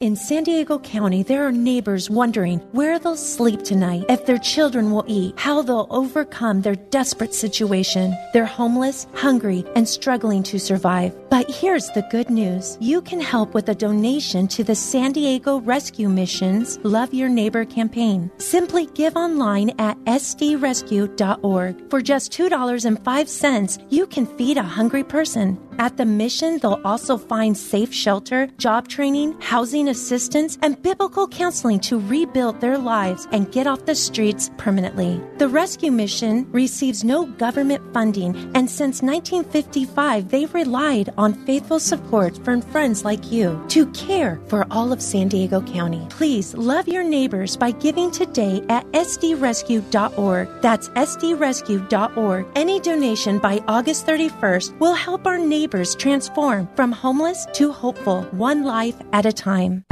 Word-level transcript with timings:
In 0.00 0.16
San 0.16 0.44
Diego 0.44 0.78
County, 0.78 1.22
there 1.22 1.46
are 1.46 1.52
neighbors 1.52 2.08
wondering 2.08 2.60
where 2.72 2.98
they'll 2.98 3.16
sleep 3.16 3.62
tonight, 3.62 4.06
if 4.08 4.24
their 4.24 4.38
children 4.38 4.90
will 4.90 5.04
eat, 5.06 5.38
how 5.38 5.60
they'll 5.60 5.86
overcome 5.90 6.62
their 6.62 6.74
desperate 6.74 7.34
situation. 7.34 8.16
They're 8.32 8.46
homeless, 8.46 9.06
hungry, 9.12 9.62
and 9.76 9.86
struggling 9.86 10.42
to 10.44 10.58
survive. 10.58 11.14
But 11.28 11.50
here's 11.50 11.88
the 11.88 12.06
good 12.10 12.30
news. 12.30 12.78
You 12.80 13.02
can 13.02 13.20
help 13.20 13.52
with 13.52 13.68
a 13.68 13.74
donation 13.74 14.48
to 14.48 14.64
the 14.64 14.74
San 14.74 15.12
Diego 15.12 15.60
Rescue 15.60 16.08
Mission's 16.08 16.78
Love 16.78 17.12
Your 17.12 17.28
Neighbor 17.28 17.66
campaign. 17.66 18.30
Simply 18.38 18.86
give 18.94 19.16
online 19.16 19.68
at 19.78 19.98
sdrescue.org. 20.04 21.90
For 21.90 22.00
just 22.00 22.32
$2.05, 22.32 23.86
you 23.90 24.06
can 24.06 24.24
feed 24.38 24.56
a 24.56 24.62
hungry 24.62 25.04
person. 25.04 25.58
At 25.80 25.96
the 25.96 26.04
mission, 26.04 26.58
they'll 26.58 26.78
also 26.84 27.16
find 27.16 27.56
safe 27.56 27.90
shelter, 27.90 28.48
job 28.58 28.86
training, 28.86 29.34
housing 29.40 29.88
assistance, 29.88 30.58
and 30.60 30.80
biblical 30.82 31.26
counseling 31.26 31.80
to 31.80 31.98
rebuild 31.98 32.60
their 32.60 32.76
lives 32.76 33.26
and 33.32 33.50
get 33.50 33.66
off 33.66 33.86
the 33.86 33.94
streets 33.94 34.50
permanently. 34.58 35.18
The 35.38 35.48
rescue 35.48 35.90
mission 35.90 36.46
receives 36.52 37.02
no 37.02 37.24
government 37.24 37.94
funding, 37.94 38.36
and 38.54 38.68
since 38.68 39.00
1955, 39.00 40.28
they've 40.28 40.52
relied 40.52 41.14
on 41.16 41.32
faithful 41.46 41.80
support 41.80 42.36
from 42.44 42.60
friends 42.60 43.02
like 43.02 43.32
you 43.32 43.64
to 43.68 43.86
care 43.92 44.38
for 44.48 44.66
all 44.70 44.92
of 44.92 45.00
San 45.00 45.28
Diego 45.28 45.62
County. 45.62 46.06
Please 46.10 46.54
love 46.54 46.88
your 46.88 47.04
neighbors 47.04 47.56
by 47.56 47.70
giving 47.70 48.10
today 48.10 48.62
at 48.68 48.84
sdrescue.org. 48.92 50.60
That's 50.60 50.90
sdrescue.org. 50.90 52.46
Any 52.54 52.80
donation 52.80 53.38
by 53.38 53.64
August 53.66 54.06
31st 54.06 54.78
will 54.78 54.92
help 54.92 55.26
our 55.26 55.38
neighbors 55.38 55.69
transform 55.94 56.68
from 56.74 56.92
homeless 56.92 57.46
to 57.54 57.72
hopeful, 57.72 58.22
one 58.32 58.64
life 58.64 58.96
at 59.12 59.26
a 59.26 59.32
time. 59.32 59.84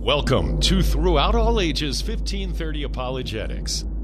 Welcome 0.00 0.60
to 0.60 0.82
Throughout 0.82 1.34
All 1.34 1.60
Ages 1.60 2.02
1530 2.02 2.84
Apologetics, 2.84 3.84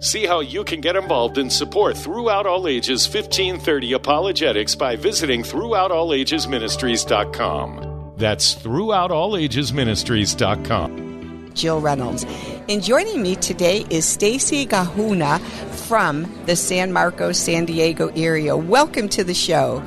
See 0.00 0.26
how 0.26 0.40
you 0.40 0.62
can 0.62 0.80
get 0.80 0.94
involved 0.94 1.38
in 1.38 1.50
support 1.50 1.96
Throughout 1.96 2.46
All 2.46 2.68
Ages 2.68 3.08
1530 3.08 3.94
Apologetics 3.94 4.76
by 4.76 4.94
visiting 4.94 5.42
throughoutallagesministries.com. 5.42 8.12
That's 8.16 8.54
throughoutallagesministries.com. 8.54 11.50
Jill 11.54 11.80
Reynolds. 11.80 12.24
And 12.68 12.80
joining 12.80 13.22
me 13.22 13.34
today 13.34 13.84
is 13.90 14.04
Stacy 14.04 14.66
Gaona 14.66 15.40
from 15.88 16.32
the 16.46 16.54
San 16.54 16.92
Marcos, 16.92 17.36
San 17.36 17.64
Diego 17.64 18.12
area. 18.14 18.56
Welcome 18.56 19.08
to 19.08 19.24
the 19.24 19.34
show. 19.34 19.82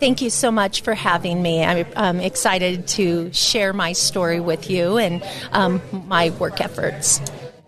Thank 0.00 0.22
you 0.22 0.30
so 0.30 0.50
much 0.50 0.80
for 0.80 0.94
having 0.94 1.42
me. 1.42 1.62
I'm 1.62 1.84
um, 1.96 2.18
excited 2.20 2.86
to 2.88 3.30
share 3.34 3.74
my 3.74 3.92
story 3.92 4.40
with 4.40 4.70
you 4.70 4.96
and 4.96 5.22
um, 5.52 5.82
my 6.06 6.30
work 6.30 6.62
efforts. 6.62 7.20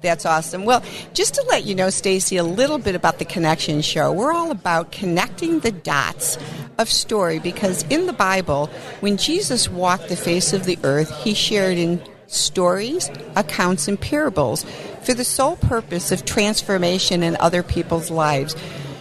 That's 0.06 0.24
awesome. 0.24 0.64
Well, 0.64 0.84
just 1.14 1.34
to 1.34 1.44
let 1.48 1.64
you 1.64 1.74
know, 1.74 1.90
Stacy, 1.90 2.36
a 2.36 2.44
little 2.44 2.78
bit 2.78 2.94
about 2.94 3.18
the 3.18 3.24
Connection 3.24 3.82
Show. 3.82 4.12
We're 4.12 4.32
all 4.32 4.52
about 4.52 4.92
connecting 4.92 5.58
the 5.58 5.72
dots 5.72 6.38
of 6.78 6.88
story 6.88 7.40
because 7.40 7.82
in 7.90 8.06
the 8.06 8.12
Bible, 8.12 8.70
when 9.00 9.16
Jesus 9.16 9.68
walked 9.68 10.08
the 10.08 10.14
face 10.14 10.52
of 10.52 10.64
the 10.64 10.78
earth, 10.84 11.10
he 11.24 11.34
shared 11.34 11.76
in 11.76 12.00
stories, 12.28 13.10
accounts, 13.34 13.88
and 13.88 14.00
parables 14.00 14.64
for 15.02 15.12
the 15.12 15.24
sole 15.24 15.56
purpose 15.56 16.12
of 16.12 16.24
transformation 16.24 17.24
in 17.24 17.36
other 17.40 17.64
people's 17.64 18.08
lives. 18.08 18.54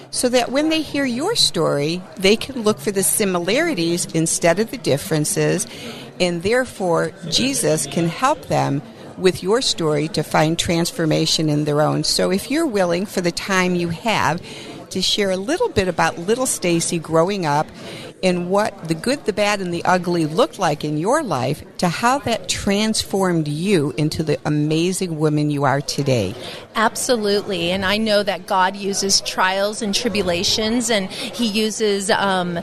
So 0.09 0.27
that 0.29 0.51
when 0.51 0.69
they 0.69 0.81
hear 0.81 1.05
your 1.05 1.35
story, 1.35 2.01
they 2.17 2.35
can 2.35 2.63
look 2.63 2.79
for 2.79 2.91
the 2.91 3.03
similarities 3.03 4.07
instead 4.07 4.57
of 4.57 4.71
the 4.71 4.77
differences, 4.79 5.67
and 6.19 6.41
therefore 6.41 7.11
Jesus 7.29 7.85
can 7.85 8.07
help 8.07 8.45
them 8.45 8.81
with 9.17 9.43
your 9.43 9.61
story 9.61 10.07
to 10.09 10.23
find 10.23 10.57
transformation 10.57 11.49
in 11.49 11.65
their 11.65 11.81
own. 11.81 12.03
So 12.03 12.31
if 12.31 12.51
you're 12.51 12.65
willing 12.65 13.05
for 13.05 13.21
the 13.21 13.31
time 13.31 13.75
you 13.75 13.89
have 13.89 14.41
to 14.89 15.01
share 15.01 15.31
a 15.31 15.37
little 15.37 15.69
bit 15.69 15.87
about 15.87 16.17
little 16.17 16.45
Stacy 16.45 16.99
growing 16.99 17.45
up 17.45 17.67
and 18.23 18.49
what 18.49 18.87
the 18.87 18.95
good, 18.95 19.25
the 19.25 19.33
bad, 19.33 19.59
and 19.59 19.73
the 19.73 19.83
ugly 19.83 20.25
looked 20.25 20.57
like 20.57 20.83
in 20.83 20.97
your 20.97 21.21
life 21.21 21.63
to 21.77 21.89
how 21.89 22.17
that 22.19 22.47
transformed 22.47 23.47
you 23.47 23.93
into 23.97 24.23
the 24.23 24.39
amazing 24.45 25.19
woman 25.19 25.49
you 25.49 25.63
are 25.65 25.81
today. 25.81 26.33
Absolutely. 26.75 27.71
And 27.71 27.85
I 27.85 27.97
know 27.97 28.23
that 28.23 28.47
God 28.47 28.75
uses 28.75 29.21
trials 29.21 29.81
and 29.81 29.93
tribulations 29.93 30.89
and 30.89 31.11
He 31.11 31.47
uses. 31.47 32.09
Um, 32.09 32.59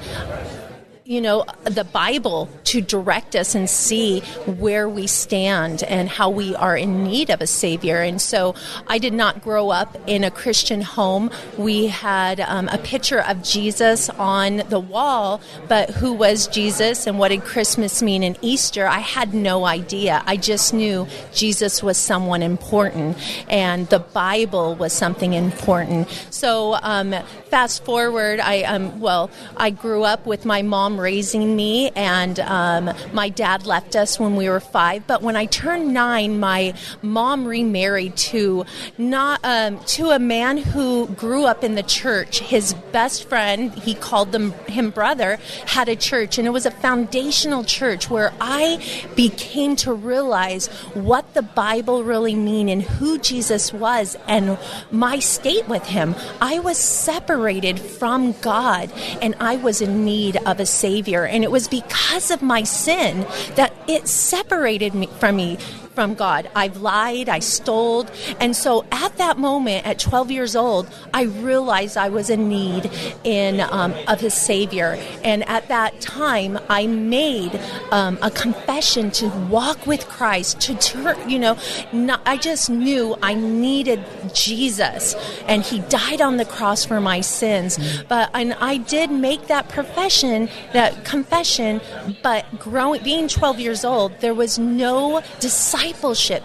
you 1.05 1.21
know, 1.21 1.45
the 1.65 1.83
Bible 1.83 2.49
to 2.65 2.81
direct 2.81 3.35
us 3.35 3.57
and 3.57 3.69
see 3.69 4.21
where 4.47 4.89
we 4.89 5.09
stand 5.09 5.83
and 5.83 6.09
how 6.09 6.31
we 6.31 6.55
are 6.55 6.77
in 6.77 7.03
need 7.03 7.29
of 7.29 7.41
a 7.41 7.47
Savior. 7.47 8.01
And 8.01 8.21
so 8.21 8.55
I 8.87 8.99
did 8.99 9.13
not 9.13 9.43
grow 9.43 9.71
up 9.71 9.97
in 10.07 10.23
a 10.23 10.31
Christian 10.31 10.81
home. 10.81 11.31
We 11.59 11.89
had 11.89 12.39
um, 12.41 12.69
a 12.69 12.79
picture 12.79 13.21
of 13.21 13.43
Jesus 13.43 14.11
on 14.11 14.59
the 14.69 14.79
wall, 14.79 15.41
but 15.67 15.91
who 15.91 16.13
was 16.13 16.47
Jesus 16.47 17.09
and 17.09 17.19
what 17.19 17.29
did 17.29 17.43
Christmas 17.43 18.01
mean 18.01 18.23
and 18.23 18.39
Easter? 18.41 18.87
I 18.87 19.01
had 19.01 19.35
no 19.35 19.65
idea. 19.65 20.23
I 20.25 20.37
just 20.37 20.73
knew 20.73 21.09
Jesus 21.35 21.83
was 21.83 21.99
someone 21.99 22.43
important 22.43 23.19
and 23.51 23.89
the 23.89 23.99
Bible 23.99 24.77
was 24.77 24.93
something 24.93 25.33
important. 25.33 26.09
So, 26.31 26.79
um, 26.81 27.13
fast 27.49 27.85
forward, 27.85 28.39
I, 28.39 28.63
um, 28.63 29.01
well, 29.01 29.31
I 29.57 29.71
grew 29.71 30.05
up 30.05 30.27
with 30.27 30.45
my 30.45 30.63
mom 30.63 30.92
raising 30.99 31.57
me, 31.57 31.91
and 31.91 32.39
um, 32.41 32.91
my 33.13 33.29
dad 33.29 33.67
left 33.67 33.97
us 33.97 34.19
when 34.19 34.37
we 34.37 34.49
were 34.49 34.61
five. 34.61 35.07
But 35.07 35.23
when 35.23 35.37
I 35.37 35.47
turned 35.47 35.93
nine, 35.93 36.39
my 36.39 36.75
mom 37.03 37.47
remarried 37.47 38.17
to 38.17 38.65
not 38.99 39.41
um, 39.45 39.79
to 39.81 40.11
a 40.11 40.19
man 40.19 40.59
who 40.59 41.09
grew 41.09 41.45
up 41.45 41.65
in 41.65 41.75
the 41.75 41.83
church. 41.83 42.41
His 42.41 42.75
best 42.93 43.29
friend, 43.29 43.73
he 43.75 43.95
called 43.95 44.33
them 44.33 44.53
him 44.69 44.91
brother, 44.91 45.39
had 45.67 45.89
a 45.89 45.97
church, 45.97 46.39
and 46.39 46.47
it 46.47 46.51
was 46.51 46.67
a 46.67 46.71
foundational 46.71 47.65
church 47.65 48.11
where 48.11 48.33
I 48.41 48.83
became 49.17 49.77
to 49.77 49.93
realize 49.93 50.67
what 50.95 51.35
the 51.35 51.43
Bible 51.43 52.05
really 52.05 52.35
mean 52.35 52.69
and 52.69 52.83
who 52.83 53.19
Jesus 53.19 53.73
was, 53.73 54.17
and 54.27 54.59
my 54.91 55.19
state 55.19 55.69
with 55.69 55.85
Him. 55.87 56.15
I 56.41 56.59
was 56.59 56.79
separated 56.79 57.79
from 57.79 58.33
God, 58.41 58.93
and 59.21 59.35
I 59.41 59.57
was 59.57 59.81
in 59.81 60.05
need 60.05 60.37
of 60.47 60.61
a 60.61 60.67
Savior. 60.83 61.25
And 61.25 61.45
it 61.45 61.51
was 61.51 61.69
because 61.69 62.33
of 62.33 62.43
my 62.43 62.65
sin 62.65 63.25
that 63.55 63.73
it 63.87 64.09
separated 64.09 64.95
me 64.95 65.07
from 65.21 65.37
me 65.37 65.59
from 65.95 66.15
God. 66.15 66.51
I've 66.55 66.79
lied, 66.79 67.29
I 67.29 67.41
stole. 67.41 68.07
And 68.41 68.57
so 68.57 68.85
at 68.91 69.17
that 69.19 69.39
moment, 69.39 69.87
at 69.87 69.99
12 69.99 70.31
years 70.31 70.57
old, 70.57 70.89
I 71.13 71.23
realized 71.23 71.97
I 71.97 72.09
was 72.09 72.31
in 72.31 72.49
need 72.49 72.91
in 73.25 73.61
um, 73.61 73.95
of 74.09 74.21
his 74.21 74.35
Savior. 74.35 74.99
And 75.23 75.47
at 75.49 75.69
that 75.69 76.01
time, 76.01 76.59
I 76.69 76.87
made 76.87 77.61
um, 77.91 78.19
a 78.23 78.31
confession 78.31 79.11
to 79.13 79.29
walk 79.51 79.87
with 79.87 80.09
Christ, 80.09 80.61
to 80.63 80.75
turn, 80.77 81.29
you 81.29 81.39
know, 81.39 81.57
not, 81.93 82.23
I 82.27 82.37
just 82.37 82.71
knew 82.71 83.17
I 83.23 83.35
needed 83.35 84.05
Jesus, 84.33 85.15
and 85.47 85.63
He 85.63 85.81
died 85.81 86.21
on 86.21 86.37
the 86.37 86.45
cross 86.45 86.85
for 86.85 87.01
my 87.01 87.21
sins. 87.21 87.79
But 88.09 88.31
and 88.35 88.55
I 88.55 88.79
did 88.79 89.11
make 89.11 89.47
that 89.49 89.69
profession, 89.69 90.49
that 90.73 91.05
confession. 91.05 91.81
But 92.23 92.47
growing, 92.59 93.03
being 93.03 93.29
12 93.29 93.61
years 93.61 93.85
old, 93.85 94.19
there 94.21 94.35
was 94.35 94.59
no 94.59 95.23
discipleship. 95.41 95.82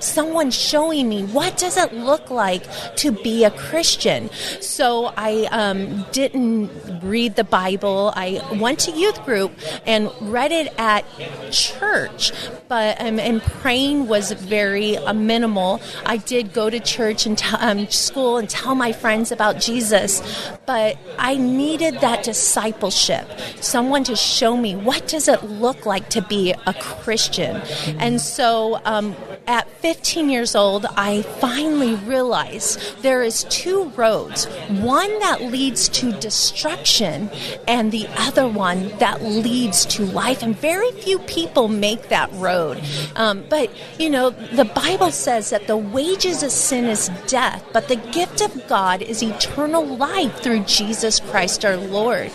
Someone 0.03 0.51
showing 0.51 1.09
me 1.09 1.23
what 1.23 1.57
does 1.57 1.77
it 1.77 1.93
look 1.93 2.29
like 2.29 2.63
to 2.97 3.11
be 3.11 3.43
a 3.43 3.51
Christian. 3.51 4.29
So 4.61 5.13
I 5.17 5.47
um, 5.51 6.05
didn't 6.11 6.69
read 7.01 7.35
the 7.35 7.43
Bible. 7.43 8.13
I 8.15 8.41
went 8.59 8.79
to 8.79 8.91
youth 8.91 9.23
group 9.25 9.51
and 9.85 10.11
read 10.21 10.51
it 10.51 10.73
at 10.77 11.05
church, 11.51 12.31
but 12.67 12.99
um, 13.01 13.19
and 13.19 13.41
praying 13.41 14.07
was 14.07 14.31
very 14.31 14.97
uh, 14.97 15.13
minimal. 15.13 15.81
I 16.05 16.17
did 16.17 16.53
go 16.53 16.69
to 16.69 16.79
church 16.79 17.25
and 17.25 17.37
t- 17.37 17.55
um, 17.57 17.87
school 17.89 18.37
and 18.37 18.49
tell 18.49 18.75
my 18.75 18.91
friends 18.91 19.31
about 19.31 19.59
Jesus, 19.59 20.21
but 20.65 20.97
I 21.17 21.35
needed 21.35 21.99
that 22.01 22.23
discipleship, 22.23 23.27
someone 23.61 24.03
to 24.05 24.15
show 24.15 24.57
me 24.57 24.75
what 24.75 25.07
does 25.07 25.27
it 25.27 25.43
look 25.43 25.85
like 25.85 26.09
to 26.09 26.21
be 26.21 26.53
a 26.65 26.73
Christian. 26.73 27.61
And 27.99 28.19
so 28.21 28.81
um, 28.85 29.15
at 29.47 29.69
15 29.81 30.29
years 30.29 30.55
old, 30.55 30.85
I 30.97 31.21
finally 31.21 31.95
realized 31.95 33.01
there 33.01 33.23
is 33.23 33.45
two 33.45 33.85
roads, 33.95 34.45
one 34.67 35.19
that 35.19 35.41
leads 35.41 35.87
to 35.89 36.11
destruction 36.11 37.29
and 37.67 37.91
the 37.91 38.07
other 38.17 38.47
one 38.47 38.89
that 38.97 39.23
leads 39.23 39.85
to 39.85 40.05
life. 40.05 40.43
And 40.43 40.55
very 40.55 40.91
few 40.91 41.19
people 41.19 41.69
make 41.69 42.09
that 42.09 42.29
road. 42.33 42.81
Um, 43.15 43.45
but, 43.49 43.71
you 43.97 44.09
know, 44.09 44.31
the 44.31 44.65
Bible 44.65 45.11
says 45.11 45.49
that 45.51 45.67
the 45.67 45.77
wages 45.77 46.43
of 46.43 46.51
sin 46.51 46.85
is 46.85 47.09
death, 47.27 47.63
but 47.71 47.87
the 47.87 47.95
gift 47.95 48.41
of 48.41 48.67
God 48.67 49.01
is 49.01 49.23
eternal 49.23 49.85
life 49.85 50.41
through 50.41 50.65
Jesus 50.65 51.21
Christ 51.21 51.63
our 51.63 51.77
Lord. 51.77 52.31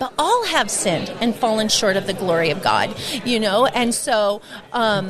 But 0.00 0.12
all 0.18 0.44
have 0.46 0.70
sinned 0.70 1.10
and 1.20 1.34
fallen 1.34 1.68
short 1.68 1.96
of 1.96 2.06
the 2.06 2.12
glory 2.12 2.50
of 2.50 2.62
God, 2.62 2.94
you 3.24 3.38
know, 3.38 3.66
and 3.66 3.94
so 3.94 4.42
um, 4.72 5.06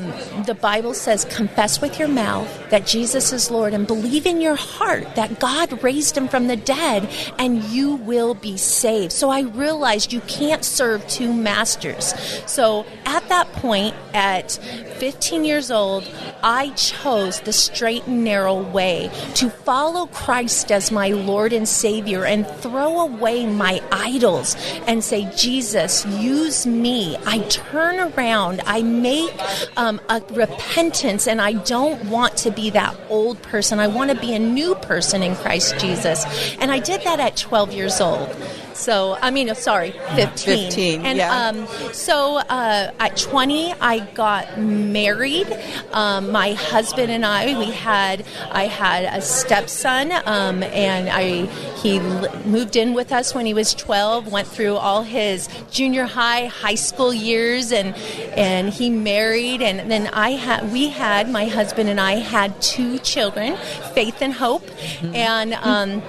the 0.47 0.57
Bible 0.61 0.93
says, 0.93 1.25
confess 1.47 1.81
with 1.81 1.97
your 1.97 2.09
mouth 2.09 2.71
that 2.71 2.85
Jesus 2.85 3.33
is 3.33 3.53
Lord 3.53 3.73
and 3.73 3.87
believe 3.87 4.27
in 4.27 4.41
your 4.41 4.57
heart 4.57 5.15
that 5.15 5.39
God 5.39 5.81
raised 5.85 6.17
him 6.17 6.27
from 6.27 6.49
the 6.49 6.57
dead 6.57 7.09
and 7.39 7.63
you 7.65 7.95
will 7.95 8.35
be 8.35 8.57
saved. 8.57 9.13
So 9.13 9.31
I 9.31 9.43
realized 9.43 10.13
you 10.13 10.23
can't 10.23 10.65
serve 10.65 11.07
two 11.07 11.33
masters. 11.33 12.15
So 12.51 12.85
at 13.05 13.26
that 13.29 13.51
point, 13.53 13.95
at 14.15 14.53
15 14.53 15.45
years 15.45 15.71
old, 15.71 16.09
I 16.43 16.71
chose 16.71 17.41
the 17.41 17.53
straight 17.53 18.07
and 18.07 18.25
narrow 18.25 18.61
way 18.61 19.11
to 19.35 19.51
follow 19.51 20.07
Christ 20.07 20.73
as 20.73 20.91
my 20.91 21.09
Lord 21.09 21.53
and 21.53 21.69
Savior 21.69 22.25
and 22.25 22.47
throw 22.47 23.01
away 23.01 23.47
my 23.47 23.81
idols 23.93 24.57
and 24.87 25.03
say, 25.05 25.31
Jesus, 25.37 26.07
use 26.07 26.67
me. 26.67 27.17
I 27.27 27.41
turn 27.41 27.99
around, 27.99 28.63
I 28.67 28.83
make 28.83 29.33
um, 29.77 30.01
a 30.09 30.23
repentance, 30.31 31.27
and 31.27 31.41
I 31.41 31.53
don't 31.53 32.09
want 32.09 32.37
to 32.39 32.51
be 32.51 32.71
that 32.71 32.97
old 33.09 33.43
person. 33.43 33.79
I 33.79 33.89
want 33.89 34.11
to 34.11 34.19
be 34.19 34.35
a 34.35 34.39
new 34.39 34.75
person 34.77 35.23
in 35.23 35.37
Christ 35.37 35.79
Jesus. 35.79 36.25
And 36.61 36.71
I 36.73 36.79
did 36.79 37.03
that 37.03 37.21
at 37.21 37.37
12 37.37 37.73
years 37.73 38.01
old. 38.01 38.35
So, 38.77 39.17
I 39.21 39.31
mean, 39.31 39.55
sorry, 39.55 39.93
15. 40.15 40.71
15, 40.71 41.07
and 41.07 41.19
yeah. 41.19 41.49
um, 41.49 41.67
so 41.93 42.37
uh, 42.37 42.93
at 43.01 43.17
20, 43.17 43.73
I 43.81 44.01
got 44.13 44.61
married. 44.61 45.49
Um, 45.93 46.31
my 46.31 46.53
husband 46.53 47.11
and 47.11 47.25
I, 47.25 47.59
we 47.59 47.73
had, 47.73 48.25
I 48.51 48.67
had 48.67 49.05
a 49.05 49.23
stepson, 49.23 50.13
um, 50.27 50.63
and 50.63 51.09
I 51.09 51.47
he 51.77 51.99
l- 51.99 52.35
moved 52.45 52.77
in 52.77 52.95
with 52.95 53.13
us 53.13 53.35
when 53.35 53.47
he 53.47 53.55
was 53.55 53.75
12. 53.75 54.31
Went 54.31 54.47
through 54.49 54.77
all 54.77 55.03
his 55.03 55.49
junior 55.71 56.05
high, 56.05 56.47
high 56.47 56.75
school 56.75 57.15
years, 57.15 57.73
and 57.73 57.95
and 58.37 58.69
he 58.69 58.91
married. 58.91 59.63
And 59.63 59.91
then 59.91 60.09
I 60.09 60.33
had, 60.33 60.71
we 60.71 60.89
had, 60.89 61.31
my 61.31 61.47
husband 61.47 61.89
and 61.89 62.01
I 62.01 62.17
had 62.17 62.61
two 62.61 62.99
children, 62.99 63.57
Faith 63.95 64.21
and 64.21 64.35
Hope, 64.35 64.69
and. 65.03 65.55
Um, 65.55 66.03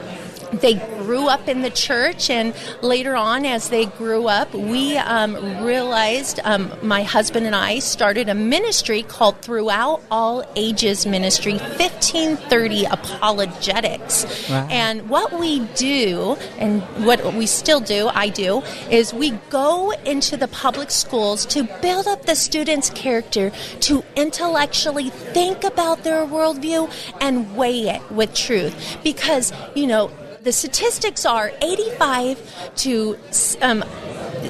they 0.54 0.76
grew 0.76 1.28
up 1.28 1.48
in 1.48 1.62
the 1.62 1.70
church, 1.70 2.30
and 2.30 2.54
later 2.82 3.16
on, 3.16 3.46
as 3.46 3.70
they 3.70 3.86
grew 3.86 4.28
up, 4.28 4.54
we 4.54 4.98
um, 4.98 5.36
realized 5.64 6.40
um, 6.44 6.72
my 6.82 7.04
husband 7.04 7.46
and 7.46 7.56
I 7.56 7.80
started 7.80 8.30
a 8.30 8.36
ministry 8.36 9.04
called 9.04 9.42
Throughout 9.42 10.02
All 10.10 10.44
Ages 10.56 11.06
Ministry 11.06 11.54
1530 11.54 12.86
Apologetics. 12.86 14.50
Wow. 14.50 14.68
And 14.70 15.10
what 15.10 15.38
we 15.40 15.60
do, 15.76 16.38
and 16.58 16.82
what 17.06 17.34
we 17.34 17.46
still 17.46 17.80
do, 17.80 18.10
I 18.14 18.30
do, 18.30 18.62
is 18.90 19.14
we 19.14 19.32
go 19.50 19.92
into 20.06 20.38
the 20.38 20.48
public 20.48 20.92
schools 20.92 21.46
to 21.48 21.64
build 21.82 22.08
up 22.08 22.26
the 22.26 22.36
students' 22.36 22.90
character 22.92 23.52
to 23.82 24.04
intellectually 24.16 25.10
think 25.10 25.64
about 25.64 26.04
their 26.04 26.26
worldview 26.26 26.92
and 27.22 27.56
weigh 27.56 27.90
it 27.90 28.12
with 28.12 28.34
truth. 28.34 28.98
Because, 29.04 29.54
you 29.76 29.88
know, 29.88 30.12
the 30.48 30.54
statistics 30.54 31.26
are 31.26 31.52
85 31.62 32.74
to 32.78 33.20
um, 33.62 33.84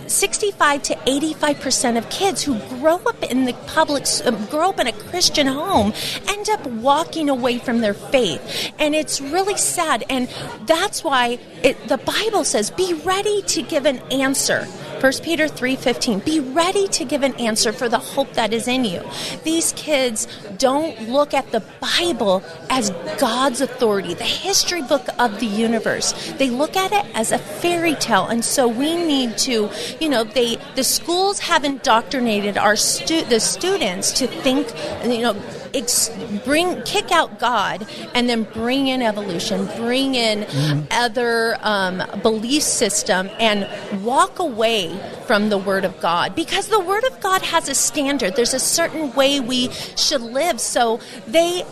65 0.05 0.83
to 0.83 0.99
85 1.07 1.59
percent 1.59 1.97
of 1.97 2.07
kids 2.11 2.44
who 2.44 2.59
grow 2.79 2.97
up 2.97 3.23
in 3.23 3.45
the 3.45 3.53
public, 3.65 4.05
um, 4.23 4.45
grow 4.45 4.69
up 4.69 4.79
in 4.79 4.85
a 4.85 4.91
Christian 4.91 5.47
home, 5.47 5.94
end 6.27 6.49
up 6.49 6.63
walking 6.67 7.31
away 7.31 7.57
from 7.57 7.81
their 7.81 7.95
faith, 7.95 8.71
and 8.77 8.94
it's 8.94 9.19
really 9.19 9.57
sad. 9.57 10.03
And 10.07 10.29
that's 10.67 11.03
why 11.03 11.39
it, 11.63 11.88
the 11.88 11.97
Bible 11.97 12.44
says, 12.44 12.69
"Be 12.69 12.94
ready 12.94 13.41
to 13.41 13.63
give 13.63 13.88
an 13.88 13.97
answer." 14.11 14.67
1 14.99 15.13
Peter 15.21 15.47
3:15 15.47 16.19
Be 16.25 16.39
ready 16.39 16.88
to 16.88 17.05
give 17.05 17.21
an 17.21 17.35
answer 17.35 17.71
for 17.71 17.88
the 17.88 17.99
hope 17.99 18.33
that 18.33 18.51
is 18.51 18.67
in 18.67 18.83
you. 18.83 19.03
These 19.44 19.73
kids 19.73 20.27
don't 20.57 21.09
look 21.09 21.33
at 21.33 21.51
the 21.51 21.61
Bible 21.79 22.44
as 22.69 22.91
God's 23.19 23.61
authority, 23.61 24.15
the 24.15 24.23
history 24.23 24.81
book 24.81 25.07
of 25.19 25.39
the 25.39 25.45
universe. 25.45 26.13
They 26.38 26.49
look 26.49 26.75
at 26.75 26.91
it 26.91 27.05
as 27.13 27.31
a 27.31 27.38
fairy 27.38 27.95
tale 27.95 28.25
and 28.25 28.44
so 28.44 28.67
we 28.67 28.95
need 28.95 29.38
to, 29.39 29.69
you 29.99 30.09
know, 30.09 30.23
they 30.23 30.57
the 30.75 30.83
schools 30.83 31.39
have 31.39 31.63
indoctrinated 31.63 32.57
our 32.57 32.75
stu- 32.75 33.25
the 33.25 33.39
students 33.39 34.11
to 34.13 34.27
think, 34.27 34.73
you 35.05 35.21
know, 35.21 35.33
ex- 35.74 36.10
bring 36.46 36.81
kick 36.84 37.12
out 37.12 37.40
God 37.40 37.88
and 38.14 38.30
then 38.30 38.44
bring 38.44 38.88
in 38.88 39.02
evolution, 39.02 39.66
bring 39.78 40.16
in 40.16 40.46
other 40.92 41.58
um, 41.62 42.04
belief 42.22 42.64
system, 42.64 43.30
and 43.40 43.68
walk 44.04 44.40
away 44.40 44.98
from 45.25 45.50
the 45.50 45.58
Word 45.58 45.86
of 45.86 46.00
God 46.00 46.36
because 46.36 46.68
the 46.68 46.80
Word 46.80 47.04
of 47.06 47.19
God 47.19 47.42
has 47.42 47.69
a 47.69 47.75
standard. 47.75 48.36
There's 48.36 48.54
a 48.54 48.59
certain 48.59 49.14
way 49.14 49.40
we 49.40 49.69
should 49.95 50.21
live. 50.21 50.59
So 50.59 51.00
they 51.28 51.64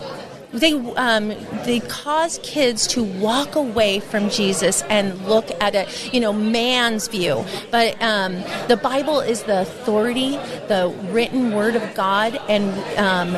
they 0.56 0.74
um, 0.74 1.30
they 1.66 1.82
cause 1.82 2.40
kids 2.42 2.88
to 2.88 3.04
walk 3.04 3.56
away 3.56 4.00
from 4.00 4.30
Jesus 4.30 4.82
and 4.84 5.28
look 5.28 5.50
at 5.62 5.76
a 5.76 5.88
you 6.12 6.20
know 6.20 6.34
man's 6.34 7.08
view. 7.08 7.44
But 7.72 8.02
um, 8.02 8.36
the 8.68 8.80
Bible 8.82 9.20
is 9.20 9.44
the 9.44 9.62
authority, 9.62 10.38
the 10.68 10.94
written 11.10 11.54
Word 11.54 11.76
of 11.76 11.94
God, 11.94 12.40
and 12.48 12.74
um, 12.98 13.34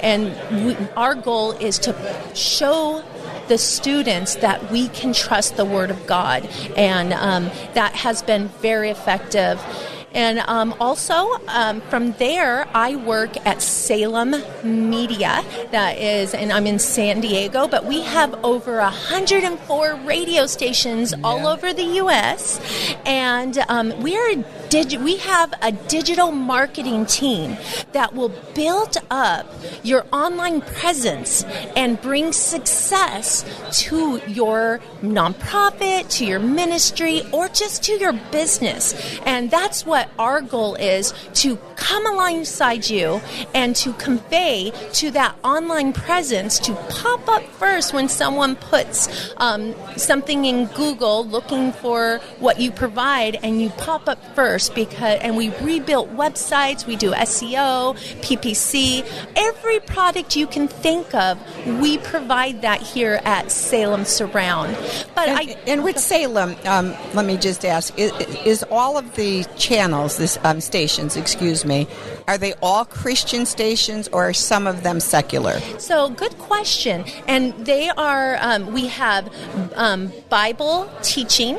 and 0.00 0.66
we, 0.66 0.76
our 0.96 1.14
goal 1.14 1.52
is 1.52 1.78
to 1.80 1.94
show 2.34 3.04
the 3.48 3.58
students 3.58 4.36
that 4.36 4.70
we 4.70 4.88
can 4.88 5.12
trust 5.12 5.56
the 5.56 5.64
Word 5.64 5.90
of 5.90 6.06
God, 6.06 6.46
and 6.76 7.12
um, 7.12 7.50
that 7.74 7.94
has 7.94 8.22
been 8.22 8.48
very 8.60 8.90
effective. 8.90 9.60
And 10.12 10.38
um, 10.40 10.74
also 10.80 11.38
um, 11.48 11.80
from 11.82 12.12
there, 12.12 12.66
I 12.74 12.96
work 12.96 13.36
at 13.46 13.60
Salem 13.60 14.34
Media. 14.64 15.44
That 15.70 15.98
is, 15.98 16.34
and 16.34 16.50
I'm 16.50 16.66
in 16.66 16.78
San 16.78 17.20
Diego, 17.20 17.68
but 17.68 17.84
we 17.84 18.00
have 18.02 18.42
over 18.44 18.78
104 18.78 19.96
radio 20.06 20.46
stations 20.46 21.14
all 21.22 21.46
over 21.46 21.74
the 21.74 21.84
U.S. 21.84 22.58
And 23.04 23.58
um, 23.68 24.00
we 24.00 24.16
are 24.16 24.30
we 24.70 25.16
have 25.16 25.54
a 25.62 25.72
digital 25.72 26.30
marketing 26.30 27.06
team 27.06 27.56
that 27.92 28.14
will 28.14 28.30
build 28.54 28.96
up 29.10 29.46
your 29.82 30.04
online 30.12 30.60
presence 30.60 31.44
and 31.74 32.00
bring 32.02 32.32
success 32.32 33.44
to 33.72 34.20
your 34.26 34.80
nonprofit, 35.00 36.10
to 36.10 36.26
your 36.26 36.38
ministry, 36.38 37.22
or 37.32 37.48
just 37.48 37.82
to 37.84 37.92
your 37.92 38.12
business. 38.30 39.18
And 39.24 39.50
that's 39.50 39.86
what 39.86 40.10
our 40.18 40.42
goal 40.42 40.74
is 40.74 41.14
to 41.34 41.56
come 41.76 42.06
alongside 42.12 42.90
you 42.90 43.20
and 43.54 43.74
to 43.76 43.92
convey 43.94 44.72
to 44.92 45.10
that 45.12 45.34
online 45.44 45.92
presence 45.92 46.58
to 46.58 46.74
pop 46.90 47.26
up 47.28 47.42
first 47.44 47.94
when 47.94 48.08
someone 48.08 48.56
puts 48.56 49.32
um, 49.38 49.74
something 49.96 50.44
in 50.44 50.66
Google 50.66 51.24
looking 51.24 51.72
for 51.72 52.18
what 52.38 52.60
you 52.60 52.70
provide 52.70 53.38
and 53.42 53.62
you 53.62 53.70
pop 53.70 54.08
up 54.08 54.18
first 54.34 54.57
course, 54.58 54.68
because 54.68 55.20
and 55.20 55.36
we 55.36 55.50
rebuilt 55.60 56.14
websites. 56.16 56.86
We 56.86 56.96
do 56.96 57.12
SEO, 57.12 57.96
PPC, 58.22 59.06
every 59.36 59.80
product 59.80 60.36
you 60.36 60.46
can 60.46 60.68
think 60.68 61.14
of. 61.14 61.38
We 61.80 61.98
provide 61.98 62.62
that 62.62 62.80
here 62.80 63.20
at 63.24 63.50
Salem 63.50 64.04
Surround. 64.04 64.76
But 65.14 65.28
and, 65.28 65.38
I 65.38 65.42
and 65.66 65.84
with 65.84 65.98
Salem, 65.98 66.56
um, 66.66 66.94
let 67.14 67.24
me 67.24 67.36
just 67.36 67.64
ask: 67.64 67.96
is, 67.98 68.12
is, 68.44 68.64
all 68.70 68.98
of 68.98 69.14
the 69.14 69.44
channels, 69.56 70.16
this 70.16 70.38
um, 70.44 70.60
stations, 70.60 71.16
excuse 71.16 71.64
me, 71.64 71.86
are 72.26 72.38
they 72.38 72.54
all 72.60 72.84
Christian 72.84 73.46
stations 73.46 74.08
or 74.08 74.28
are 74.28 74.34
some 74.34 74.66
of 74.66 74.82
them 74.82 75.00
secular? 75.00 75.58
So, 75.78 76.10
good 76.10 76.36
question. 76.38 77.04
And 77.26 77.54
they 77.64 77.88
are. 77.90 78.36
Um, 78.40 78.72
we 78.72 78.88
have 78.88 79.32
um, 79.74 80.12
Bible 80.28 80.90
teaching 81.02 81.58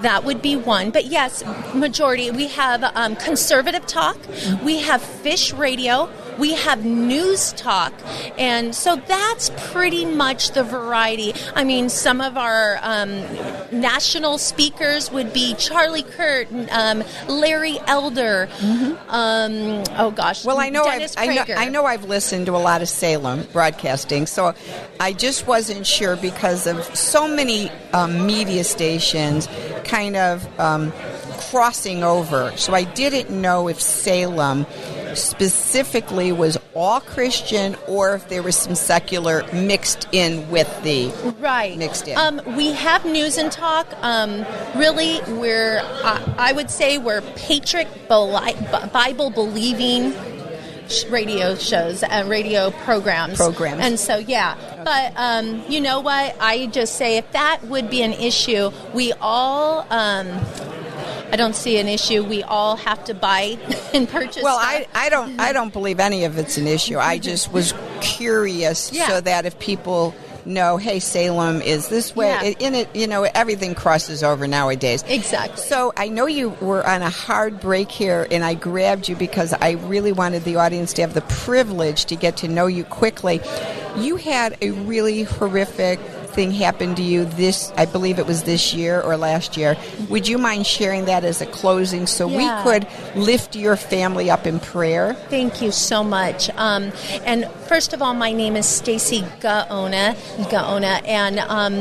that 0.00 0.24
would 0.24 0.42
be 0.42 0.56
one. 0.56 0.90
But 0.90 1.06
yes, 1.06 1.44
majority. 1.74 2.30
We 2.30 2.48
have 2.48 2.82
um, 2.94 3.16
conservative 3.16 3.86
talk. 3.86 4.18
We 4.62 4.78
have 4.78 5.02
fish 5.02 5.52
radio. 5.52 6.10
We 6.38 6.54
have 6.54 6.84
news 6.84 7.52
talk. 7.52 7.92
And 8.38 8.74
so 8.74 8.96
that's 8.96 9.50
pretty 9.70 10.04
much 10.04 10.50
the 10.52 10.64
variety. 10.64 11.34
I 11.54 11.64
mean, 11.64 11.88
some 11.88 12.20
of 12.20 12.36
our 12.36 12.78
um, 12.82 13.22
national 13.72 14.38
speakers 14.38 15.10
would 15.10 15.32
be 15.32 15.54
Charlie 15.54 16.02
Kirk, 16.02 16.48
um, 16.70 17.02
Larry 17.28 17.78
Elder. 17.86 18.48
Mm-hmm. 18.58 19.10
Um, 19.10 19.84
oh 19.98 20.10
gosh. 20.10 20.44
Well, 20.44 20.58
I 20.58 20.68
know, 20.68 20.84
I've, 20.84 21.12
I 21.16 21.26
know 21.26 21.44
I 21.56 21.68
know 21.68 21.84
I've 21.84 22.04
listened 22.04 22.46
to 22.46 22.56
a 22.56 22.58
lot 22.58 22.82
of 22.82 22.88
Salem 22.88 23.46
broadcasting, 23.52 24.26
so 24.26 24.54
I 25.00 25.12
just 25.12 25.46
wasn't 25.46 25.86
sure 25.86 26.16
because 26.16 26.66
of 26.66 26.82
so 26.96 27.28
many 27.28 27.70
um, 27.92 28.26
media 28.26 28.64
stations 28.64 29.48
kind 29.84 30.16
of 30.16 30.60
um, 30.60 30.92
crossing 31.50 32.02
over. 32.02 32.52
So 32.56 32.74
I 32.74 32.84
didn't 32.84 33.30
know 33.30 33.68
if 33.68 33.80
Salem 33.80 34.66
specifically 35.16 36.32
was 36.32 36.58
all 36.74 37.00
Christian 37.00 37.76
or 37.88 38.14
if 38.14 38.28
there 38.28 38.42
was 38.42 38.56
some 38.56 38.74
secular 38.74 39.44
mixed 39.52 40.06
in 40.12 40.48
with 40.50 40.70
the 40.82 41.08
right 41.40 41.76
mixed 41.76 42.08
in. 42.08 42.16
Um, 42.16 42.40
we 42.56 42.72
have 42.72 43.04
news 43.04 43.38
and 43.38 43.50
talk. 43.50 43.86
Um, 44.02 44.44
really, 44.76 45.20
we're 45.38 45.80
uh, 45.80 46.34
I 46.38 46.52
would 46.52 46.70
say 46.70 46.98
we're 46.98 47.22
patriot 47.22 47.88
Bible 48.08 49.30
believing 49.30 50.14
radio 51.08 51.54
shows 51.54 52.02
and 52.02 52.28
radio 52.28 52.70
programs. 52.70 53.36
Programs. 53.36 53.80
And 53.80 53.98
so, 53.98 54.18
yeah. 54.18 54.56
Okay. 54.56 54.82
But 54.84 55.12
um, 55.16 55.64
you 55.68 55.80
know 55.80 56.00
what? 56.00 56.36
I 56.40 56.66
just 56.66 56.96
say 56.96 57.16
if 57.16 57.30
that 57.32 57.64
would 57.64 57.90
be 57.90 58.02
an 58.02 58.12
issue, 58.12 58.70
we 58.94 59.12
all. 59.14 59.86
Um, 59.90 60.26
I 61.32 61.36
don't 61.36 61.56
see 61.56 61.78
an 61.78 61.88
issue. 61.88 62.22
We 62.22 62.42
all 62.42 62.76
have 62.76 63.04
to 63.04 63.14
buy 63.14 63.58
and 63.94 64.08
purchase. 64.08 64.42
Well, 64.42 64.58
I, 64.58 64.86
I 64.94 65.08
don't 65.08 65.38
I 65.40 65.52
don't 65.52 65.72
believe 65.72 66.00
any 66.00 66.24
of 66.24 66.38
it's 66.38 66.56
an 66.56 66.66
issue. 66.66 66.98
I 66.98 67.16
mm-hmm. 67.16 67.22
just 67.22 67.52
was 67.52 67.74
curious 68.00 68.92
yeah. 68.92 69.08
so 69.08 69.20
that 69.20 69.46
if 69.46 69.58
people 69.58 70.14
know, 70.46 70.76
hey, 70.76 71.00
Salem 71.00 71.60
is 71.60 71.88
this 71.88 72.14
way. 72.14 72.28
Yeah. 72.28 72.54
In 72.66 72.74
it, 72.74 72.94
you 72.94 73.06
know, 73.06 73.24
everything 73.24 73.74
crosses 73.74 74.22
over 74.22 74.46
nowadays. 74.46 75.04
Exactly. 75.08 75.62
So 75.62 75.92
I 75.96 76.08
know 76.08 76.26
you 76.26 76.50
were 76.60 76.86
on 76.86 77.02
a 77.02 77.10
hard 77.10 77.60
break 77.60 77.90
here, 77.90 78.26
and 78.30 78.44
I 78.44 78.54
grabbed 78.54 79.08
you 79.08 79.16
because 79.16 79.52
I 79.52 79.72
really 79.72 80.12
wanted 80.12 80.44
the 80.44 80.56
audience 80.56 80.92
to 80.94 81.02
have 81.02 81.14
the 81.14 81.22
privilege 81.22 82.06
to 82.06 82.16
get 82.16 82.38
to 82.38 82.48
know 82.48 82.66
you 82.66 82.84
quickly. 82.84 83.40
You 83.96 84.16
had 84.16 84.56
a 84.62 84.70
really 84.70 85.24
horrific 85.24 85.98
thing 86.36 86.52
happened 86.52 86.98
to 86.98 87.02
you 87.02 87.24
this, 87.24 87.72
I 87.78 87.86
believe 87.86 88.18
it 88.18 88.26
was 88.26 88.42
this 88.42 88.74
year 88.74 89.00
or 89.00 89.16
last 89.16 89.56
year. 89.56 89.74
Would 90.10 90.28
you 90.28 90.36
mind 90.36 90.66
sharing 90.66 91.06
that 91.06 91.24
as 91.24 91.40
a 91.40 91.46
closing 91.46 92.06
so 92.06 92.28
yeah. 92.28 92.62
we 92.62 92.70
could 92.70 92.86
lift 93.16 93.56
your 93.56 93.74
family 93.74 94.30
up 94.30 94.46
in 94.46 94.60
prayer? 94.60 95.14
Thank 95.30 95.62
you 95.62 95.72
so 95.72 96.04
much. 96.04 96.50
Um, 96.50 96.92
and 97.24 97.50
first 97.68 97.94
of 97.94 98.02
all, 98.02 98.12
my 98.12 98.32
name 98.32 98.54
is 98.54 98.66
Stacy 98.66 99.22
Gaona, 99.40 100.14
Gaona, 100.50 101.00
and 101.08 101.38
um, 101.38 101.74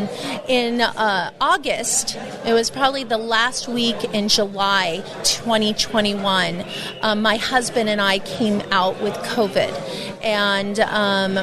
in 0.47 0.79
uh, 0.79 1.31
August, 1.41 2.17
it 2.45 2.53
was 2.53 2.69
probably 2.69 3.03
the 3.03 3.17
last 3.17 3.67
week 3.67 4.01
in 4.13 4.29
July 4.29 5.03
2021, 5.23 6.63
um, 7.01 7.21
my 7.21 7.35
husband 7.35 7.89
and 7.89 7.99
I 7.99 8.19
came 8.19 8.61
out 8.71 9.01
with 9.01 9.13
COVID, 9.15 10.23
and 10.23 10.79
um, 10.79 11.35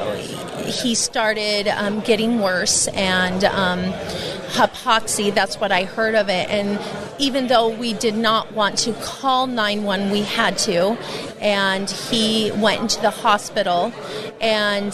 he 0.64 0.94
started 0.94 1.68
um, 1.68 2.00
getting 2.00 2.40
worse 2.40 2.88
and 3.02 3.44
um, 3.44 3.80
hypoxia. 4.52 5.34
That's 5.34 5.58
what 5.58 5.72
I 5.72 5.84
heard 5.84 6.14
of 6.14 6.28
it. 6.28 6.48
And 6.48 6.78
even 7.18 7.48
though 7.48 7.68
we 7.68 7.94
did 7.94 8.14
not 8.14 8.52
want 8.52 8.78
to 8.78 8.92
call 8.94 9.48
911, 9.48 10.10
we 10.12 10.22
had 10.22 10.56
to. 10.58 10.96
And 11.42 11.90
he 11.90 12.52
went 12.52 12.80
into 12.80 13.00
the 13.00 13.10
hospital, 13.10 13.92
and 14.40 14.92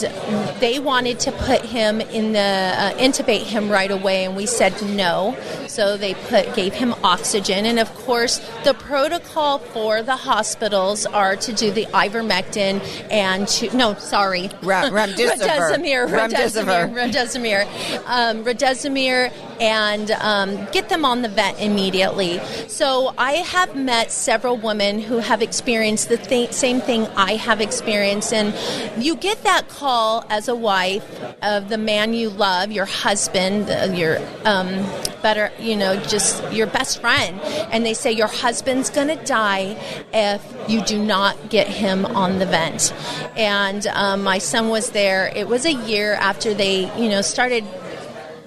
they 0.60 0.78
wanted 0.78 1.20
to 1.20 1.32
put 1.32 1.60
him 1.60 2.00
in 2.00 2.32
the 2.32 2.38
uh, 2.40 2.92
intubate 2.94 3.42
him 3.42 3.70
right 3.70 3.90
away, 3.90 4.24
and 4.24 4.34
we 4.34 4.46
said 4.46 4.72
no. 4.82 5.36
So 5.66 5.96
they 5.96 6.14
put 6.14 6.54
gave 6.56 6.72
him 6.72 6.94
oxygen, 7.04 7.66
and 7.66 7.78
of 7.78 7.94
course, 7.94 8.38
the 8.64 8.74
protocol 8.74 9.58
for 9.58 10.02
the 10.02 10.16
hospitals 10.16 11.04
are 11.06 11.36
to 11.36 11.52
do 11.52 11.70
the 11.70 11.84
ivermectin 11.86 12.80
and 13.10 13.46
to 13.48 13.76
no, 13.76 13.94
sorry, 13.94 14.48
remdesivir, 14.62 16.08
remdesivir, 16.08 16.92
remdesivir, 16.92 17.66
um, 18.06 18.44
remdesivir, 18.44 19.32
and 19.60 20.10
um, 20.12 20.66
get 20.72 20.88
them 20.88 21.04
on 21.04 21.22
the 21.22 21.28
vent 21.28 21.60
immediately. 21.60 22.40
So 22.68 23.14
I 23.18 23.32
have 23.32 23.74
met 23.76 24.10
several 24.10 24.56
women 24.56 25.00
who 25.00 25.18
have 25.18 25.42
experienced 25.42 26.08
the 26.08 26.16
same 26.46 26.80
thing 26.80 27.06
I 27.08 27.34
have 27.34 27.60
experienced, 27.60 28.32
and 28.32 28.54
you 29.02 29.16
get 29.16 29.42
that 29.42 29.68
call 29.68 30.24
as 30.30 30.48
a 30.48 30.54
wife 30.54 31.04
of 31.42 31.68
the 31.68 31.78
man 31.78 32.14
you 32.14 32.30
love, 32.30 32.70
your 32.70 32.86
husband, 32.86 33.68
uh, 33.68 33.92
your 33.92 34.18
um, 34.44 34.86
better, 35.22 35.50
you 35.58 35.76
know, 35.76 35.96
just 36.04 36.42
your 36.52 36.66
best 36.66 37.00
friend, 37.00 37.40
and 37.72 37.84
they 37.84 37.94
say 37.94 38.12
your 38.12 38.28
husband's 38.28 38.90
going 38.90 39.08
to 39.08 39.24
die 39.24 39.76
if 40.12 40.42
you 40.68 40.82
do 40.82 41.04
not 41.04 41.50
get 41.50 41.66
him 41.66 42.06
on 42.06 42.38
the 42.38 42.46
vent. 42.46 42.92
And 43.36 43.86
um, 43.88 44.22
my 44.22 44.38
son 44.38 44.68
was 44.68 44.90
there. 44.90 45.32
It 45.34 45.48
was 45.48 45.66
a 45.66 45.72
year 45.72 46.14
after 46.14 46.54
they, 46.54 46.94
you 47.00 47.08
know, 47.08 47.20
started 47.20 47.64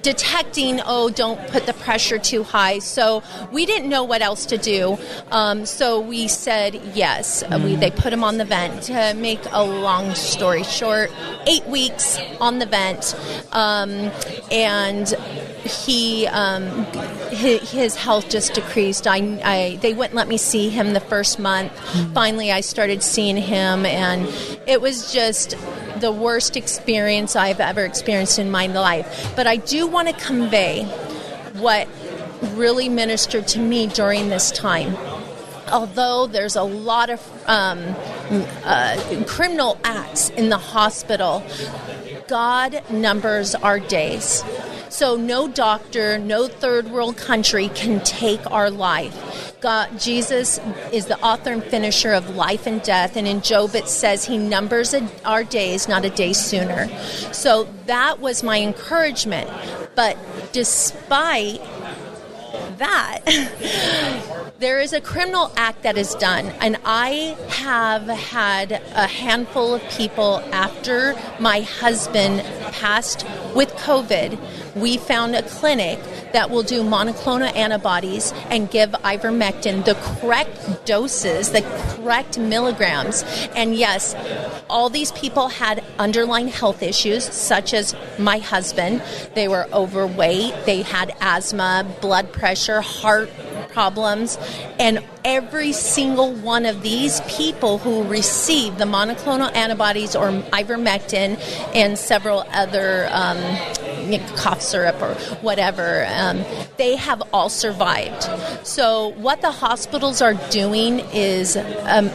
detecting, 0.01 0.81
oh, 0.85 1.09
don't 1.09 1.39
put 1.47 1.65
the 1.65 1.73
pressure 1.73 2.17
too 2.17 2.43
high. 2.43 2.79
So 2.79 3.23
we 3.51 3.65
didn't 3.65 3.89
know 3.89 4.03
what 4.03 4.21
else 4.21 4.45
to 4.47 4.57
do. 4.57 4.97
Um, 5.31 5.65
so 5.65 5.99
we 5.99 6.27
said 6.27 6.75
yes. 6.93 7.43
Mm. 7.43 7.63
We, 7.63 7.75
they 7.75 7.91
put 7.91 8.11
him 8.13 8.23
on 8.23 8.37
the 8.37 8.45
vent. 8.45 8.83
To 8.83 9.13
make 9.15 9.41
a 9.51 9.63
long 9.63 10.13
story 10.15 10.63
short, 10.63 11.11
eight 11.47 11.65
weeks 11.65 12.17
on 12.39 12.59
the 12.59 12.65
vent. 12.65 13.15
Um, 13.51 14.11
and 14.51 15.07
he 15.63 16.27
um, 16.27 16.85
his, 17.29 17.71
his, 17.71 17.95
health 17.95 18.29
just 18.29 18.53
decreased. 18.53 19.07
I, 19.07 19.39
I, 19.43 19.77
they 19.81 19.93
wouldn't 19.93 20.15
let 20.15 20.27
me 20.27 20.37
see 20.37 20.69
him 20.69 20.93
the 20.93 20.99
first 20.99 21.39
month. 21.39 21.71
Mm-hmm. 21.73 22.13
Finally, 22.13 22.51
I 22.51 22.61
started 22.61 23.03
seeing 23.03 23.37
him, 23.37 23.85
and 23.85 24.27
it 24.67 24.81
was 24.81 25.13
just 25.13 25.55
the 26.01 26.11
worst 26.11 26.57
experience 26.57 27.35
I've 27.35 27.59
ever 27.59 27.85
experienced 27.85 28.39
in 28.39 28.51
my 28.51 28.67
life. 28.67 29.31
But 29.35 29.47
I 29.47 29.55
do 29.57 29.87
want 29.87 30.09
to 30.09 30.13
convey 30.13 30.83
what 31.53 31.87
really 32.55 32.89
ministered 32.89 33.47
to 33.49 33.59
me 33.59 33.87
during 33.87 34.29
this 34.29 34.51
time. 34.51 34.95
Although 35.71 36.27
there's 36.27 36.55
a 36.55 36.63
lot 36.63 37.09
of 37.09 37.21
um, 37.47 37.95
uh, 38.65 39.23
criminal 39.27 39.79
acts 39.83 40.29
in 40.31 40.49
the 40.49 40.57
hospital, 40.57 41.43
God 42.27 42.83
numbers 42.89 43.55
our 43.55 43.79
days. 43.79 44.43
So 44.89 45.15
no 45.15 45.47
doctor, 45.47 46.17
no 46.17 46.47
third 46.47 46.91
world 46.91 47.15
country 47.15 47.69
can 47.69 48.01
take 48.03 48.49
our 48.51 48.69
life. 48.69 49.50
God, 49.61 49.99
Jesus 49.99 50.59
is 50.91 51.05
the 51.05 51.19
author 51.23 51.51
and 51.51 51.63
finisher 51.63 52.13
of 52.13 52.35
life 52.35 52.65
and 52.65 52.81
death, 52.81 53.15
and 53.15 53.27
in 53.27 53.41
Job 53.41 53.75
it 53.75 53.87
says 53.87 54.25
he 54.25 54.39
numbers 54.39 54.95
our 55.23 55.43
days, 55.43 55.87
not 55.87 56.03
a 56.03 56.09
day 56.09 56.33
sooner. 56.33 56.87
So 57.31 57.67
that 57.85 58.19
was 58.19 58.41
my 58.41 58.59
encouragement. 58.59 59.51
But 59.95 60.17
despite 60.51 61.61
that, 62.79 63.19
there 64.59 64.79
is 64.79 64.93
a 64.93 65.01
criminal 65.01 65.51
act 65.55 65.83
that 65.83 65.95
is 65.95 66.15
done, 66.15 66.47
and 66.59 66.77
I 66.83 67.37
have 67.49 68.07
had 68.07 68.71
a 68.71 69.05
handful 69.05 69.75
of 69.75 69.83
people 69.91 70.39
after 70.51 71.15
my 71.39 71.61
husband 71.61 72.41
passed 72.71 73.27
with 73.53 73.69
COVID 73.73 74.39
we 74.75 74.97
found 74.97 75.35
a 75.35 75.43
clinic 75.43 75.99
that 76.33 76.49
will 76.49 76.63
do 76.63 76.83
monoclonal 76.83 77.53
antibodies 77.55 78.31
and 78.49 78.69
give 78.69 78.91
ivermectin 78.91 79.83
the 79.85 79.95
correct 79.95 80.85
doses, 80.85 81.51
the 81.51 81.61
correct 81.89 82.37
milligrams. 82.37 83.23
And 83.55 83.75
yes, 83.75 84.15
all 84.69 84.89
these 84.89 85.11
people 85.13 85.49
had 85.49 85.83
underlying 85.99 86.47
health 86.47 86.81
issues, 86.81 87.25
such 87.25 87.73
as 87.73 87.95
my 88.17 88.37
husband. 88.37 89.01
They 89.35 89.47
were 89.47 89.67
overweight, 89.73 90.65
they 90.65 90.81
had 90.81 91.13
asthma, 91.21 91.85
blood 92.01 92.31
pressure, 92.31 92.81
heart 92.81 93.29
problems. 93.69 94.37
And 94.79 95.03
every 95.23 95.71
single 95.71 96.33
one 96.33 96.65
of 96.65 96.81
these 96.81 97.21
people 97.21 97.77
who 97.77 98.03
received 98.03 98.77
the 98.77 98.85
monoclonal 98.85 99.53
antibodies 99.55 100.15
or 100.15 100.31
ivermectin 100.31 101.39
and 101.73 101.97
several 101.97 102.45
other 102.51 103.07
um, 103.11 103.37
cough 104.35 104.61
syrup 104.61 105.01
or 105.01 105.13
whatever, 105.41 106.05
um, 106.09 106.43
they 106.77 106.95
have 106.95 107.21
all 107.33 107.49
survived. 107.49 108.23
So, 108.65 109.09
what 109.09 109.41
the 109.41 109.51
hospitals 109.51 110.21
are 110.21 110.35
doing 110.49 110.99
is 111.13 111.57
um, 111.57 112.09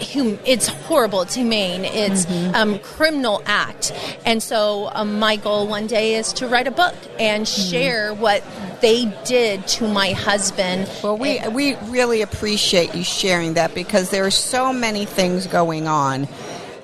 hum- 0.00 0.38
it's 0.44 0.68
horrible. 0.68 1.22
It's 1.22 1.34
humane. 1.34 1.84
It's 1.84 2.26
mm-hmm. 2.26 2.54
um, 2.54 2.78
criminal 2.80 3.42
act. 3.46 3.92
And 4.24 4.42
so 4.42 4.90
um, 4.94 5.18
my 5.18 5.36
goal 5.36 5.66
one 5.66 5.86
day 5.86 6.14
is 6.14 6.32
to 6.34 6.48
write 6.48 6.66
a 6.66 6.70
book 6.70 6.94
and 7.18 7.44
mm-hmm. 7.44 7.70
share 7.70 8.14
what 8.14 8.44
they 8.80 9.06
did 9.24 9.66
to 9.66 9.88
my 9.88 10.10
husband. 10.10 10.90
Well, 11.02 11.16
we 11.16 11.38
and- 11.38 11.54
we 11.54 11.76
really 11.86 12.22
appreciate 12.22 12.94
you 12.94 13.04
sharing 13.04 13.54
that 13.54 13.74
because 13.74 14.10
there 14.10 14.24
are 14.24 14.30
so 14.30 14.72
many 14.72 15.04
things 15.04 15.46
going 15.46 15.88
on, 15.88 16.28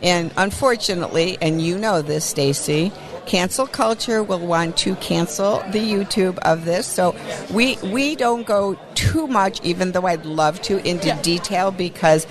and 0.02 0.32
unfortunately, 0.36 1.36
and 1.42 1.60
you 1.60 1.78
know 1.78 2.02
this, 2.02 2.24
Stacy 2.24 2.92
cancel 3.30 3.64
culture 3.64 4.24
will 4.24 4.44
want 4.44 4.76
to 4.76 4.96
cancel 4.96 5.58
the 5.70 5.78
YouTube 5.78 6.36
of 6.38 6.64
this. 6.64 6.84
So 6.84 7.14
we 7.52 7.76
we 7.76 8.16
don't 8.16 8.44
go 8.44 8.76
too 8.96 9.28
much, 9.28 9.62
even 9.62 9.92
though 9.92 10.06
I'd 10.06 10.26
love 10.26 10.60
to, 10.62 10.84
into 10.84 11.06
yeah. 11.06 11.22
detail 11.22 11.70
because 11.70 12.26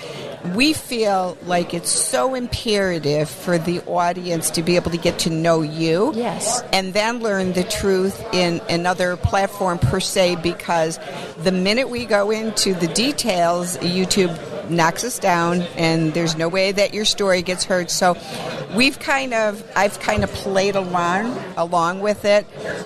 we 0.55 0.73
feel 0.73 1.37
like 1.45 1.73
it's 1.73 1.89
so 1.89 2.35
imperative 2.35 3.29
for 3.29 3.57
the 3.57 3.81
audience 3.85 4.49
to 4.51 4.61
be 4.61 4.75
able 4.75 4.91
to 4.91 4.97
get 4.97 5.19
to 5.19 5.29
know 5.29 5.61
you. 5.61 6.11
Yes. 6.15 6.61
And 6.73 6.93
then 6.93 7.19
learn 7.19 7.53
the 7.53 7.63
truth 7.63 8.21
in 8.33 8.59
another 8.69 9.15
platform 9.15 9.79
per 9.79 10.01
se 10.01 10.35
because 10.43 10.99
the 11.37 11.53
minute 11.53 11.89
we 11.89 12.05
go 12.05 12.29
into 12.29 12.73
the 12.73 12.87
details, 12.87 13.77
YouTube 13.77 14.35
knocks 14.69 15.03
us 15.03 15.19
down 15.19 15.61
and 15.77 16.13
there's 16.13 16.35
no 16.37 16.47
way 16.47 16.71
that 16.71 16.93
your 16.93 17.05
story 17.05 17.41
gets 17.41 17.63
heard. 17.63 17.89
So 17.89 18.17
we've 18.75 18.99
kind 18.99 19.33
of 19.33 19.63
I've 19.75 19.99
kind 19.99 20.23
of 20.23 20.31
played 20.31 20.75
along 20.75 21.37
along 21.57 22.01
with 22.01 22.25
it 22.25 22.45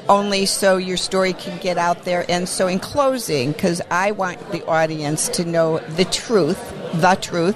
only 0.09 0.45
so 0.45 0.77
your 0.77 0.97
story 0.97 1.33
can 1.33 1.59
get 1.61 1.77
out 1.77 2.03
there 2.05 2.25
and 2.29 2.47
so 2.47 2.67
in 2.67 2.79
closing 2.79 3.53
cuz 3.53 3.81
I 3.91 4.11
want 4.11 4.51
the 4.51 4.65
audience 4.65 5.27
to 5.29 5.45
know 5.45 5.79
the 5.79 6.05
truth 6.05 6.59
the 6.93 7.15
truth. 7.15 7.55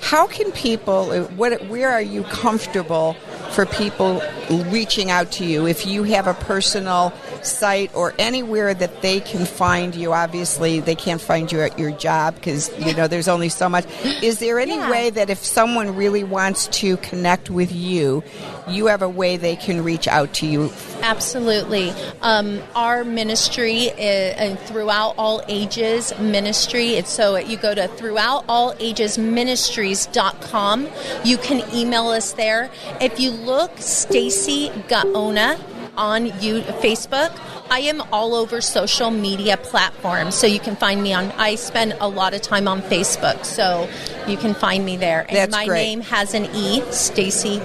How 0.00 0.26
can 0.26 0.52
people, 0.52 1.10
uh, 1.10 1.22
what, 1.24 1.66
where 1.66 1.90
are 1.90 2.02
you 2.02 2.22
comfortable 2.24 3.14
for 3.50 3.66
people 3.66 4.22
reaching 4.70 5.10
out 5.10 5.32
to 5.32 5.44
you? 5.44 5.66
If 5.66 5.86
you 5.86 6.04
have 6.04 6.26
a 6.26 6.34
personal 6.34 7.12
site 7.48 7.94
or 7.94 8.14
anywhere 8.18 8.74
that 8.74 9.02
they 9.02 9.20
can 9.20 9.46
find 9.46 9.94
you, 9.94 10.12
obviously 10.12 10.80
they 10.80 10.94
can't 10.94 11.20
find 11.20 11.50
you 11.50 11.60
at 11.60 11.78
your 11.78 11.90
job 11.90 12.34
because, 12.34 12.70
you 12.78 12.94
know, 12.94 13.08
there's 13.08 13.28
only 13.28 13.48
so 13.48 13.68
much. 13.68 13.86
Is 14.22 14.38
there 14.38 14.58
any 14.58 14.76
yeah. 14.76 14.90
way 14.90 15.10
that 15.10 15.30
if 15.30 15.44
someone 15.44 15.96
really 15.96 16.24
wants 16.24 16.68
to 16.68 16.96
connect 16.98 17.50
with 17.50 17.72
you, 17.72 18.22
you 18.68 18.86
have 18.86 19.02
a 19.02 19.08
way 19.08 19.36
they 19.36 19.56
can 19.56 19.82
reach 19.82 20.06
out 20.06 20.34
to 20.34 20.46
you 20.46 20.70
Absolutely. 21.02 21.90
Um, 22.22 22.60
our 22.74 23.04
ministry 23.04 23.84
is 23.84 24.58
throughout 24.68 25.14
all 25.16 25.42
ages 25.48 26.16
ministry. 26.18 26.94
It's 26.94 27.10
so 27.10 27.36
you 27.36 27.56
go 27.56 27.74
to 27.74 27.88
throughout 27.88 28.44
all 28.48 28.74
ages 28.80 29.18
ministries.com. 29.18 30.88
You 31.24 31.38
can 31.38 31.62
email 31.74 32.08
us 32.08 32.32
there. 32.32 32.70
If 33.00 33.20
you 33.20 33.30
look 33.30 33.72
Stacy 33.78 34.70
Gaona 34.88 35.58
on 35.98 36.26
you 36.40 36.62
Facebook, 36.80 37.36
I 37.70 37.80
am 37.80 38.00
all 38.12 38.34
over 38.34 38.62
social 38.62 39.10
media 39.10 39.58
platforms, 39.58 40.34
so 40.34 40.46
you 40.46 40.60
can 40.60 40.76
find 40.76 41.02
me 41.02 41.12
on. 41.12 41.32
I 41.32 41.56
spend 41.56 41.94
a 42.00 42.08
lot 42.08 42.32
of 42.32 42.40
time 42.40 42.66
on 42.66 42.80
Facebook, 42.82 43.44
so 43.44 43.90
you 44.26 44.38
can 44.38 44.54
find 44.54 44.84
me 44.84 44.96
there. 44.96 45.26
And 45.28 45.36
That's 45.36 45.52
my 45.52 45.66
great. 45.66 45.82
name 45.82 46.00
has 46.02 46.32
an 46.32 46.46
E, 46.54 46.80
Stacy 46.92 47.60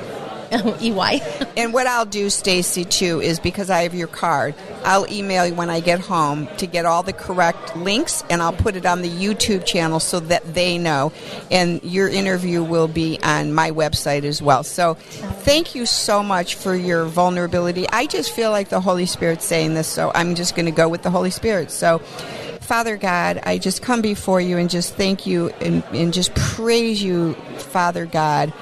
EY. 0.82 1.22
and 1.58 1.74
what 1.74 1.88
I'll 1.88 2.06
do, 2.06 2.30
Stacy, 2.30 2.86
too, 2.86 3.22
is 3.22 3.40
because 3.40 3.70
I 3.70 3.84
have 3.84 3.96
your 3.96 4.08
card, 4.08 4.54
I'll 4.84 5.12
email 5.12 5.48
you 5.48 5.56
when 5.56 5.70
I 5.70 5.80
get 5.80 6.00
home 6.00 6.48
to 6.58 6.68
get 6.68 6.86
all 6.86 7.02
the 7.02 7.14
correct 7.14 7.76
links, 7.76 8.24
and 8.30 8.42
I'll 8.42 8.54
put 8.54 8.76
it 8.76 8.86
on 8.86 9.02
the 9.02 9.10
YouTube 9.10 9.66
channel 9.66 10.00
so 10.00 10.20
that 10.20 10.54
they 10.54 10.78
know. 10.78 11.12
And 11.50 11.84
your 11.84 12.08
interview 12.08 12.64
will 12.64 12.88
be 12.88 13.20
on 13.24 13.54
my 13.54 13.72
website 13.72 14.24
as 14.24 14.42
well. 14.42 14.64
So, 14.64 14.94
thank 14.94 15.74
you 15.74 15.86
so 15.86 16.22
much 16.22 16.56
for 16.56 16.76
your 16.76 17.06
vulnerability. 17.06 17.88
I 17.89 18.06
just 18.06 18.32
feel 18.32 18.52
like 18.52 18.70
the 18.70 18.82
Holy 18.82 19.06
Spirit's 19.06 19.46
saying 19.46 19.74
this, 19.74 19.88
so 19.88 20.12
I'm 20.13 20.36
just 20.36 20.56
going 20.56 20.66
to 20.66 20.72
go 20.72 20.88
with 20.88 21.02
the 21.02 21.12
Holy 21.12 21.32
Spirit. 21.32 21.72
So. 21.72 22.00
Father 22.63 22.96
God, 22.96 23.42
I 23.44 23.58
just 23.58 23.82
come 23.82 24.02
before 24.02 24.39
you 24.39 24.58
and 24.58 24.70
just 24.70 24.96
thank 24.96 25.28
you 25.28 25.50
and, 25.60 25.84
and 25.92 26.13
just 26.13 26.34
praise 26.34 27.04
you, 27.04 27.34
Father 27.58 28.06
God 28.06 28.54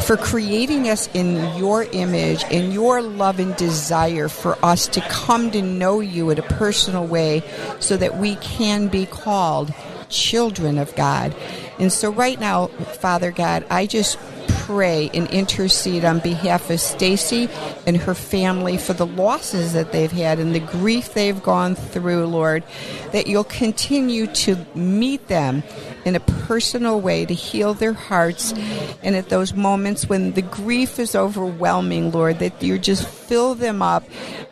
for 0.00 0.16
creating 0.16 0.88
us 0.88 1.08
in 1.14 1.56
your 1.56 1.84
image, 1.84 2.44
in 2.44 2.72
your 2.72 3.00
love 3.02 3.38
and 3.38 3.56
desire 3.56 4.28
for 4.28 4.58
us 4.64 4.86
to 4.88 5.00
come 5.02 5.50
to 5.50 5.62
know 5.62 6.00
you 6.00 6.30
in 6.30 6.38
a 6.38 6.42
personal 6.42 7.06
way 7.06 7.42
so 7.80 7.96
that 7.96 8.16
we 8.16 8.36
can 8.36 8.88
be 8.88 9.06
called 9.06 9.72
children 10.08 10.78
of 10.78 10.94
God. 10.94 11.34
And 11.78 11.92
so, 11.92 12.10
right 12.10 12.38
now, 12.38 12.68
Father 12.68 13.30
God, 13.30 13.64
I 13.70 13.86
just 13.86 14.18
pray 14.66 15.10
and 15.12 15.28
intercede 15.30 16.04
on 16.04 16.20
behalf 16.20 16.70
of 16.70 16.80
Stacy 16.80 17.50
and 17.86 17.96
her 17.98 18.14
family 18.14 18.78
for 18.78 18.94
the 18.94 19.06
losses 19.06 19.74
that 19.74 19.92
they've 19.92 20.10
had 20.10 20.38
and 20.38 20.54
the 20.54 20.60
grief 20.60 21.12
they've 21.12 21.42
gone 21.42 21.74
through, 21.74 22.26
Lord, 22.26 22.64
that 23.12 23.26
you'll 23.26 23.44
continue 23.44 24.26
to 24.26 24.56
meet 24.74 25.28
them 25.28 25.62
in 26.06 26.16
a 26.16 26.20
personal 26.20 27.00
way 27.00 27.26
to 27.26 27.34
heal 27.34 27.74
their 27.74 27.92
hearts. 27.92 28.52
And 29.02 29.14
at 29.16 29.28
those 29.28 29.52
moments 29.52 30.08
when 30.08 30.32
the 30.32 30.42
grief 30.42 30.98
is 30.98 31.14
overwhelming, 31.14 32.10
Lord, 32.10 32.38
that 32.38 32.62
you 32.62 32.78
just 32.78 33.06
fill 33.06 33.54
them 33.54 33.82
up 33.82 34.04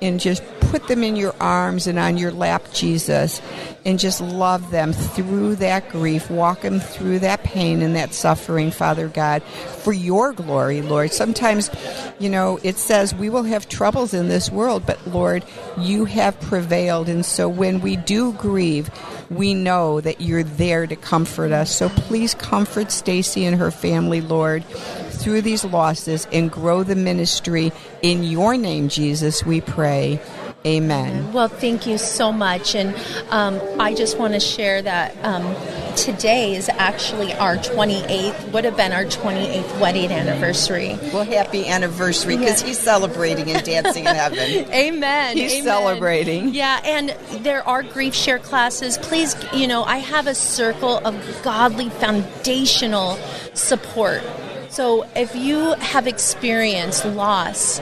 and 0.02 0.20
just 0.20 0.42
put 0.72 0.88
them 0.88 1.04
in 1.04 1.16
your 1.16 1.34
arms 1.38 1.86
and 1.86 1.98
on 1.98 2.16
your 2.16 2.32
lap, 2.32 2.64
Jesus, 2.72 3.42
and 3.84 3.98
just 3.98 4.22
love 4.22 4.70
them 4.70 4.94
through 4.94 5.54
that 5.56 5.86
grief, 5.90 6.30
walk 6.30 6.62
them 6.62 6.80
through 6.80 7.18
that 7.18 7.44
pain 7.44 7.82
and 7.82 7.94
that 7.94 8.14
suffering, 8.14 8.70
Father 8.70 9.06
God, 9.06 9.42
for 9.42 9.92
your 9.92 10.32
glory, 10.32 10.80
Lord. 10.80 11.12
Sometimes, 11.12 11.70
you 12.18 12.30
know, 12.30 12.58
it 12.62 12.78
says 12.78 13.14
we 13.14 13.28
will 13.28 13.42
have 13.42 13.68
troubles 13.68 14.14
in 14.14 14.28
this 14.28 14.50
world, 14.50 14.86
but 14.86 15.06
Lord, 15.06 15.44
you 15.76 16.06
have 16.06 16.40
prevailed. 16.40 17.10
And 17.10 17.26
so 17.26 17.50
when 17.50 17.82
we 17.82 17.96
do 17.96 18.32
grieve, 18.32 18.90
we 19.28 19.52
know 19.52 20.00
that 20.00 20.22
you're 20.22 20.42
there 20.42 20.86
to 20.86 20.96
comfort 20.96 21.52
us. 21.52 21.70
So 21.70 21.90
please 21.90 22.32
comfort 22.32 22.90
Stacy 22.90 23.44
and 23.44 23.58
her 23.58 23.70
family, 23.70 24.22
Lord, 24.22 24.64
through 24.64 25.42
these 25.42 25.66
losses 25.66 26.26
and 26.32 26.50
grow 26.50 26.82
the 26.82 26.96
ministry. 26.96 27.72
In 28.00 28.22
your 28.22 28.56
name, 28.56 28.88
Jesus, 28.88 29.44
we 29.44 29.60
pray. 29.60 30.18
Amen. 30.64 31.32
Well, 31.32 31.48
thank 31.48 31.86
you 31.86 31.98
so 31.98 32.30
much. 32.30 32.76
And 32.76 32.94
um, 33.30 33.60
I 33.80 33.94
just 33.94 34.16
want 34.16 34.34
to 34.34 34.40
share 34.40 34.80
that 34.80 35.16
um, 35.24 35.56
today 35.96 36.54
is 36.54 36.68
actually 36.68 37.34
our 37.34 37.56
28th, 37.56 38.52
would 38.52 38.64
have 38.64 38.76
been 38.76 38.92
our 38.92 39.04
28th 39.04 39.80
wedding 39.80 40.12
anniversary. 40.12 40.96
Well, 41.12 41.24
happy 41.24 41.66
anniversary 41.66 42.36
because 42.36 42.62
yeah. 42.62 42.68
he's 42.68 42.78
celebrating 42.78 43.50
and 43.50 43.64
dancing 43.64 44.06
in 44.06 44.14
heaven. 44.14 44.38
Amen. 44.72 45.36
He's 45.36 45.52
Amen. 45.52 45.64
celebrating. 45.64 46.54
Yeah, 46.54 46.80
and 46.84 47.10
there 47.42 47.66
are 47.66 47.82
grief 47.82 48.14
share 48.14 48.38
classes. 48.38 48.98
Please, 48.98 49.34
you 49.52 49.66
know, 49.66 49.82
I 49.82 49.96
have 49.96 50.28
a 50.28 50.34
circle 50.34 50.98
of 50.98 51.40
godly 51.42 51.90
foundational 51.90 53.16
support. 53.54 54.22
So 54.68 55.06
if 55.16 55.34
you 55.34 55.74
have 55.74 56.06
experienced 56.06 57.04
loss, 57.04 57.80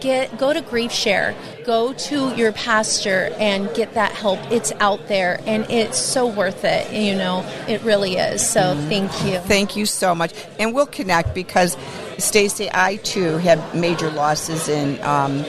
get 0.00 0.36
go 0.38 0.52
to 0.52 0.60
grief 0.60 0.92
share. 0.92 1.34
Go 1.64 1.92
to 1.92 2.34
your 2.34 2.52
pastor 2.52 3.30
and 3.38 3.72
get 3.74 3.94
that 3.94 4.12
help. 4.12 4.38
It's 4.50 4.72
out 4.80 5.08
there 5.08 5.40
and 5.46 5.68
it's 5.70 5.98
so 5.98 6.26
worth 6.26 6.64
it 6.64 6.92
you 6.92 7.14
know. 7.14 7.44
It 7.68 7.82
really 7.82 8.16
is. 8.16 8.46
So 8.46 8.60
mm-hmm. 8.60 8.88
thank 8.88 9.24
you. 9.24 9.38
Thank 9.40 9.76
you 9.76 9.86
so 9.86 10.14
much. 10.14 10.32
And 10.58 10.74
we'll 10.74 10.86
connect 10.86 11.34
because 11.34 11.76
stacy 12.18 12.68
i 12.74 12.96
too 12.96 13.38
had 13.38 13.74
major 13.74 14.10
losses 14.10 14.68
in 14.68 15.02
um, 15.02 15.42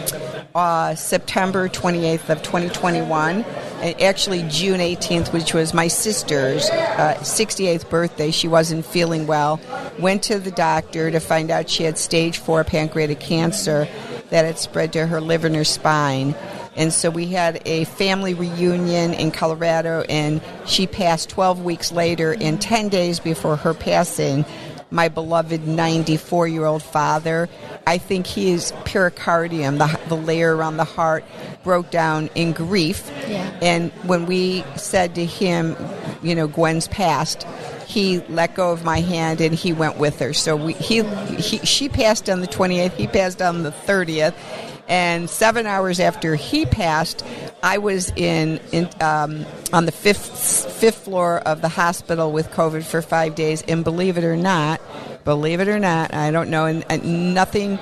uh, 0.56 0.96
september 0.96 1.68
28th 1.68 2.30
of 2.30 2.42
2021 2.42 3.44
actually 3.82 4.44
June 4.44 4.80
18th, 4.80 5.34
which 5.34 5.54
was 5.54 5.74
my 5.74 5.88
sister's 5.88 6.70
uh, 6.70 7.16
68th 7.22 7.90
birthday. 7.90 8.32
She 8.32 8.48
wasn't 8.48 8.86
feeling 8.86 9.28
well. 9.28 9.60
Went 10.00 10.24
to 10.24 10.40
the 10.40 10.52
doctor 10.52 11.10
to 11.10 11.20
find 11.20 11.50
out 11.50 11.70
she 11.70 11.84
had 11.84 11.98
stage 11.98 12.38
four 12.38 12.64
pancreatic 12.64 13.20
cancer 13.20 13.88
that 14.32 14.46
had 14.46 14.58
spread 14.58 14.94
to 14.94 15.06
her 15.06 15.22
liver 15.22 15.48
and 15.48 15.56
her 15.56 15.64
spine. 15.64 16.36
And 16.76 16.92
so 16.92 17.10
we 17.10 17.28
had 17.28 17.62
a 17.66 17.84
family 17.84 18.34
reunion 18.34 19.14
in 19.14 19.32
Colorado, 19.32 20.02
and 20.10 20.42
she 20.66 20.88
passed 20.88 21.30
12 21.30 21.64
weeks 21.64 21.92
later. 21.92 22.36
And 22.40 22.60
10 22.60 22.90
days 22.90 23.20
before 23.20 23.58
her 23.58 23.74
passing, 23.74 24.46
my 24.92 25.08
beloved 25.08 25.66
94 25.68 26.48
year 26.48 26.66
old 26.66 26.84
father. 26.84 27.50
I 27.88 27.98
think 27.98 28.28
his 28.28 28.74
pericardium, 28.86 29.78
the, 29.78 30.00
the 30.08 30.16
layer 30.16 30.56
around 30.56 30.78
the 30.78 30.84
heart, 30.84 31.24
broke 31.64 31.90
down 31.90 32.30
in 32.36 32.52
grief. 32.52 33.10
Yeah. 33.28 33.58
And 33.62 33.92
when 34.04 34.26
we 34.26 34.64
said 34.76 35.16
to 35.16 35.26
him, 35.26 35.76
you 36.22 36.36
know, 36.36 36.48
Gwen's 36.48 36.88
passed, 36.88 37.48
he 37.92 38.20
let 38.30 38.56
go 38.56 38.72
of 38.72 38.86
my 38.86 39.02
hand 39.02 39.42
and 39.42 39.54
he 39.54 39.74
went 39.74 39.98
with 39.98 40.20
her. 40.20 40.34
So 40.34 40.56
we, 40.56 40.74
he, 40.74 41.04
he, 41.04 41.58
she 41.60 41.90
passed 41.90 42.30
on 42.30 42.40
the 42.40 42.48
28th, 42.48 42.94
he 42.94 43.08
passed 43.08 43.42
on 43.42 43.64
the 43.64 43.72
30th. 43.72 44.34
And 44.88 45.30
seven 45.30 45.68
hours 45.68 46.00
after 46.00 46.36
he 46.36 46.66
passed, 46.66 47.26
I 47.62 47.78
was 47.78 48.12
in, 48.16 48.60
in 48.72 48.90
um, 49.00 49.46
on 49.72 49.86
the 49.86 49.92
fifth 49.92 50.72
fifth 50.74 51.04
floor 51.04 51.40
of 51.40 51.62
the 51.62 51.70
hospital 51.70 52.32
with 52.32 52.50
COVID 52.50 52.84
for 52.84 53.02
five 53.02 53.36
days. 53.36 53.62
And 53.68 53.84
believe 53.84 54.18
it 54.18 54.24
or 54.24 54.36
not, 54.36 54.82
believe 55.24 55.60
it 55.60 55.68
or 55.68 55.80
not, 55.80 56.14
I 56.14 56.32
don't 56.32 56.50
know, 56.50 56.66
and, 56.66 56.84
and 56.90 57.34
nothing 57.34 57.80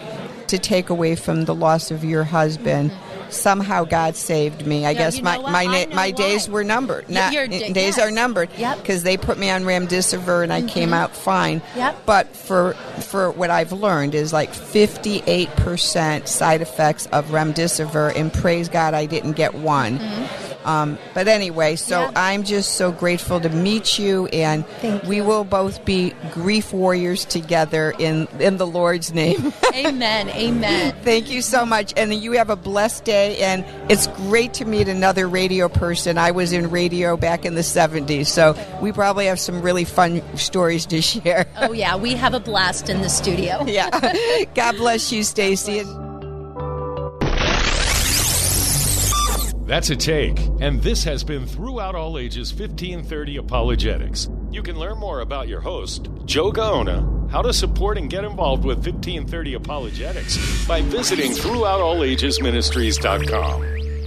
to 0.48 0.58
take 0.60 0.90
away 0.90 1.16
from 1.16 1.46
the 1.46 1.56
loss 1.56 1.90
of 1.90 2.04
your 2.04 2.24
husband. 2.24 2.92
Somehow 3.30 3.84
God 3.86 4.16
saved 4.16 4.66
me. 4.66 4.86
I 4.86 4.92
Yeah, 4.92 4.98
guess 5.00 5.22
my 5.22 5.38
my 5.38 5.66
na- 5.66 5.94
my 5.96 6.12
days 6.12 6.50
were 6.50 6.64
numbered. 6.64 7.10
Not 7.10 7.34
your 7.34 7.48
da- 7.48 7.72
days 7.74 7.98
yes. 7.98 8.00
are 8.00 8.12
numbered. 8.12 8.50
Yep. 8.58 8.78
Because 8.82 9.04
they 9.04 9.18
put 9.18 9.38
me 9.38 9.50
on 9.50 9.64
remdesivir 9.64 10.44
and 10.44 10.52
I 10.54 10.62
came 10.64 10.94
out 10.94 11.16
fine. 11.16 11.62
Yep. 11.76 12.04
But 12.06 12.36
for 12.36 12.74
for 13.02 13.32
what 13.32 13.50
I've 13.50 13.72
learned 13.72 14.16
is 14.16 14.34
like 14.34 14.52
58% 14.54 16.28
side 16.28 16.62
effects 16.62 17.06
of 17.08 17.28
remdesivir, 17.28 18.16
and 18.16 18.32
praise 18.34 18.70
God 18.70 18.94
I 18.94 19.06
didn't 19.06 19.34
get 19.34 19.54
one. 19.56 20.00
Um, 20.66 20.98
but 21.14 21.28
anyway, 21.28 21.76
so 21.78 22.02
Yeah. 22.02 22.12
I'm 22.16 22.44
just 22.44 22.74
so 22.76 22.92
grateful 22.92 23.40
to 23.40 23.50
meet 23.50 23.98
you, 23.98 24.28
and 24.28 24.66
we 25.08 25.22
will 25.22 25.44
both 25.44 25.86
be 25.86 26.14
grief 26.32 26.74
warriors 26.74 27.26
together 27.26 27.94
in 27.98 28.28
in 28.40 28.58
the 28.58 28.68
Lord's 28.68 29.14
name. 29.14 29.54
Amen. 29.74 30.30
Amen. 30.30 30.96
Thank 31.04 31.30
you 31.32 31.42
so 31.42 31.66
much, 31.66 31.94
and 31.96 32.14
you 32.14 32.34
have 32.34 32.50
a 32.50 32.56
blessed 32.56 33.06
day. 33.06 33.38
And 33.40 33.64
it's 33.90 34.08
great 34.08 34.54
to 34.56 34.66
meet 34.66 34.88
another 34.90 35.28
radio 35.30 35.70
person. 35.70 36.18
I 36.18 36.32
was 36.32 36.52
in 36.52 36.70
radio 36.70 37.16
back 37.16 37.46
in 37.46 37.56
the 37.56 37.62
'70s, 37.62 38.28
so 38.28 38.56
we 38.82 38.92
probably 38.92 39.28
have 39.28 39.40
some 39.40 39.62
really 39.62 39.86
fun 39.86 40.22
stories 40.38 40.86
to 40.88 41.02
share. 41.10 41.46
Oh 41.58 41.72
yeah, 41.72 41.96
we 41.96 42.14
have 42.16 42.34
a 42.34 42.40
blast 42.40 42.90
in 42.90 43.02
the 43.02 43.10
studio. 43.10 43.64
yeah. 43.66 43.90
God 44.56 44.76
bless 44.78 45.12
you, 45.12 45.24
Stacy. 45.24 45.84
That's 49.70 49.90
a 49.92 49.96
take. 49.96 50.40
And 50.62 50.82
this 50.82 51.04
has 51.04 51.24
been 51.24 51.46
Throughout 51.46 51.94
All 51.94 52.18
Ages 52.18 52.52
1530 52.52 53.38
Apologetics. 53.38 54.28
You 54.50 54.64
can 54.64 54.80
learn 54.80 54.98
more 54.98 55.20
about 55.20 55.48
your 55.48 55.62
host, 55.62 56.10
Joe 56.26 56.52
Gaona, 56.52 57.30
how 57.30 57.44
to 57.44 57.54
support 57.54 58.00
and 58.00 58.10
get 58.10 58.24
involved 58.24 58.66
with 58.66 58.78
1530 58.78 59.54
Apologetics 59.54 60.68
by 60.68 60.82
visiting 60.82 61.34
throughoutallagesministries.com. 61.34 63.79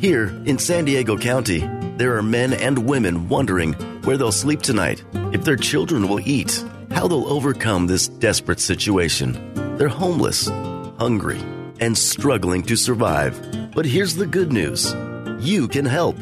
Here 0.00 0.28
in 0.46 0.58
San 0.58 0.86
Diego 0.86 1.18
County, 1.18 1.58
there 1.98 2.16
are 2.16 2.22
men 2.22 2.54
and 2.54 2.86
women 2.86 3.28
wondering 3.28 3.74
where 4.04 4.16
they'll 4.16 4.32
sleep 4.32 4.62
tonight, 4.62 5.04
if 5.34 5.44
their 5.44 5.56
children 5.56 6.08
will 6.08 6.26
eat, 6.26 6.64
how 6.90 7.06
they'll 7.06 7.30
overcome 7.30 7.86
this 7.86 8.08
desperate 8.08 8.60
situation. 8.60 9.76
They're 9.76 9.88
homeless, 9.88 10.48
hungry, 10.98 11.38
and 11.80 11.98
struggling 11.98 12.62
to 12.62 12.76
survive. 12.76 13.38
But 13.74 13.84
here's 13.84 14.14
the 14.14 14.24
good 14.24 14.54
news 14.54 14.94
you 15.38 15.68
can 15.68 15.84
help 15.84 16.16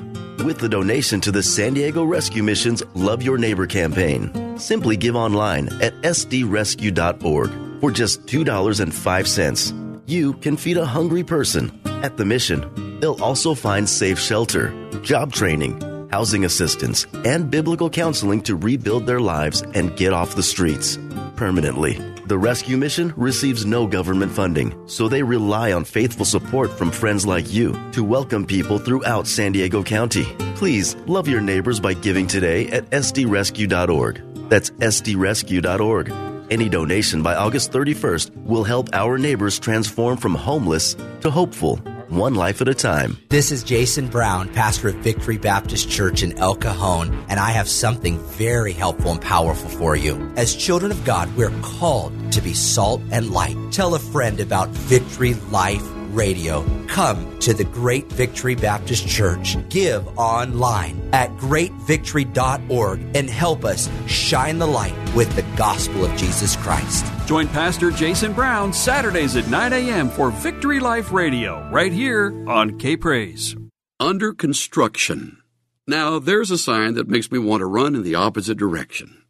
with 0.44 0.58
the 0.58 0.68
donation 0.68 1.20
to 1.20 1.30
the 1.30 1.44
San 1.44 1.74
Diego 1.74 2.02
Rescue 2.02 2.42
Mission's 2.42 2.82
Love 2.96 3.22
Your 3.22 3.38
Neighbor 3.38 3.68
campaign. 3.68 4.58
Simply 4.58 4.96
give 4.96 5.14
online 5.14 5.68
at 5.80 5.94
sdrescue.org 6.02 7.80
for 7.80 7.92
just 7.92 8.26
$2.05. 8.26 9.87
You 10.08 10.32
can 10.32 10.56
feed 10.56 10.78
a 10.78 10.86
hungry 10.86 11.22
person 11.22 11.70
at 11.84 12.16
the 12.16 12.24
mission. 12.24 12.98
They'll 12.98 13.22
also 13.22 13.52
find 13.52 13.86
safe 13.86 14.18
shelter, 14.18 14.72
job 15.02 15.34
training, 15.34 15.82
housing 16.10 16.46
assistance, 16.46 17.06
and 17.26 17.50
biblical 17.50 17.90
counseling 17.90 18.40
to 18.44 18.56
rebuild 18.56 19.04
their 19.04 19.20
lives 19.20 19.60
and 19.74 19.94
get 19.98 20.14
off 20.14 20.34
the 20.34 20.42
streets 20.42 20.98
permanently. 21.36 21.98
The 22.24 22.38
rescue 22.38 22.78
mission 22.78 23.12
receives 23.18 23.66
no 23.66 23.86
government 23.86 24.32
funding, 24.32 24.88
so 24.88 25.08
they 25.08 25.22
rely 25.22 25.72
on 25.72 25.84
faithful 25.84 26.24
support 26.24 26.70
from 26.70 26.90
friends 26.90 27.26
like 27.26 27.52
you 27.52 27.78
to 27.92 28.02
welcome 28.02 28.46
people 28.46 28.78
throughout 28.78 29.26
San 29.26 29.52
Diego 29.52 29.82
County. 29.82 30.24
Please 30.54 30.96
love 31.06 31.28
your 31.28 31.42
neighbors 31.42 31.80
by 31.80 31.92
giving 31.92 32.26
today 32.26 32.66
at 32.68 32.88
sdrescue.org. 32.92 34.48
That's 34.48 34.70
sdrescue.org. 34.70 36.37
Any 36.50 36.70
donation 36.70 37.22
by 37.22 37.34
August 37.34 37.72
31st 37.72 38.34
will 38.44 38.64
help 38.64 38.88
our 38.94 39.18
neighbors 39.18 39.58
transform 39.58 40.16
from 40.16 40.34
homeless 40.34 40.94
to 41.20 41.30
hopeful, 41.30 41.76
one 42.08 42.34
life 42.34 42.62
at 42.62 42.68
a 42.68 42.74
time. 42.74 43.18
This 43.28 43.52
is 43.52 43.62
Jason 43.62 44.08
Brown, 44.08 44.48
pastor 44.54 44.88
of 44.88 44.94
Victory 44.96 45.36
Baptist 45.36 45.90
Church 45.90 46.22
in 46.22 46.38
El 46.38 46.54
Cajon, 46.54 47.12
and 47.28 47.38
I 47.38 47.50
have 47.50 47.68
something 47.68 48.18
very 48.18 48.72
helpful 48.72 49.10
and 49.10 49.20
powerful 49.20 49.68
for 49.68 49.94
you. 49.94 50.32
As 50.36 50.56
children 50.56 50.90
of 50.90 51.04
God, 51.04 51.28
we're 51.36 51.52
called 51.60 52.32
to 52.32 52.40
be 52.40 52.54
salt 52.54 53.02
and 53.10 53.30
light. 53.30 53.56
Tell 53.70 53.94
a 53.94 53.98
friend 53.98 54.40
about 54.40 54.70
Victory 54.70 55.34
Life 55.50 55.86
Radio. 56.14 56.64
Come 56.86 57.38
to 57.40 57.52
the 57.52 57.64
Great 57.64 58.06
Victory 58.06 58.54
Baptist 58.54 59.08
Church. 59.08 59.56
Give 59.68 60.06
online 60.18 61.00
at 61.12 61.30
greatvictory.org 61.36 63.00
and 63.14 63.30
help 63.30 63.64
us 63.64 63.88
shine 64.06 64.58
the 64.58 64.66
light 64.66 64.94
with 65.14 65.34
the 65.36 65.42
gospel 65.56 66.04
of 66.04 66.16
Jesus 66.16 66.56
Christ. 66.56 67.06
Join 67.26 67.48
Pastor 67.48 67.90
Jason 67.90 68.32
Brown 68.32 68.72
Saturdays 68.72 69.36
at 69.36 69.48
9 69.48 69.72
a.m. 69.72 70.08
for 70.08 70.30
Victory 70.30 70.80
Life 70.80 71.12
Radio, 71.12 71.68
right 71.70 71.92
here 71.92 72.44
on 72.48 72.78
K 72.78 72.96
Praise. 72.96 73.56
Under 74.00 74.32
construction. 74.32 75.38
Now, 75.86 76.18
there's 76.18 76.50
a 76.50 76.58
sign 76.58 76.94
that 76.94 77.08
makes 77.08 77.32
me 77.32 77.38
want 77.38 77.60
to 77.60 77.66
run 77.66 77.94
in 77.94 78.02
the 78.02 78.14
opposite 78.14 78.58
direction. 78.58 79.22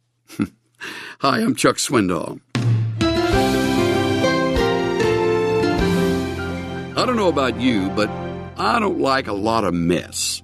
Hi, 1.19 1.39
I'm 1.39 1.55
Chuck 1.55 1.77
Swindoll. 1.77 2.41
I 6.99 7.05
don't 7.05 7.15
know 7.15 7.29
about 7.29 7.61
you, 7.61 7.89
but 7.91 8.09
I 8.57 8.77
don't 8.77 8.99
like 8.99 9.27
a 9.27 9.33
lot 9.33 9.63
of 9.63 9.73
mess. 9.73 10.43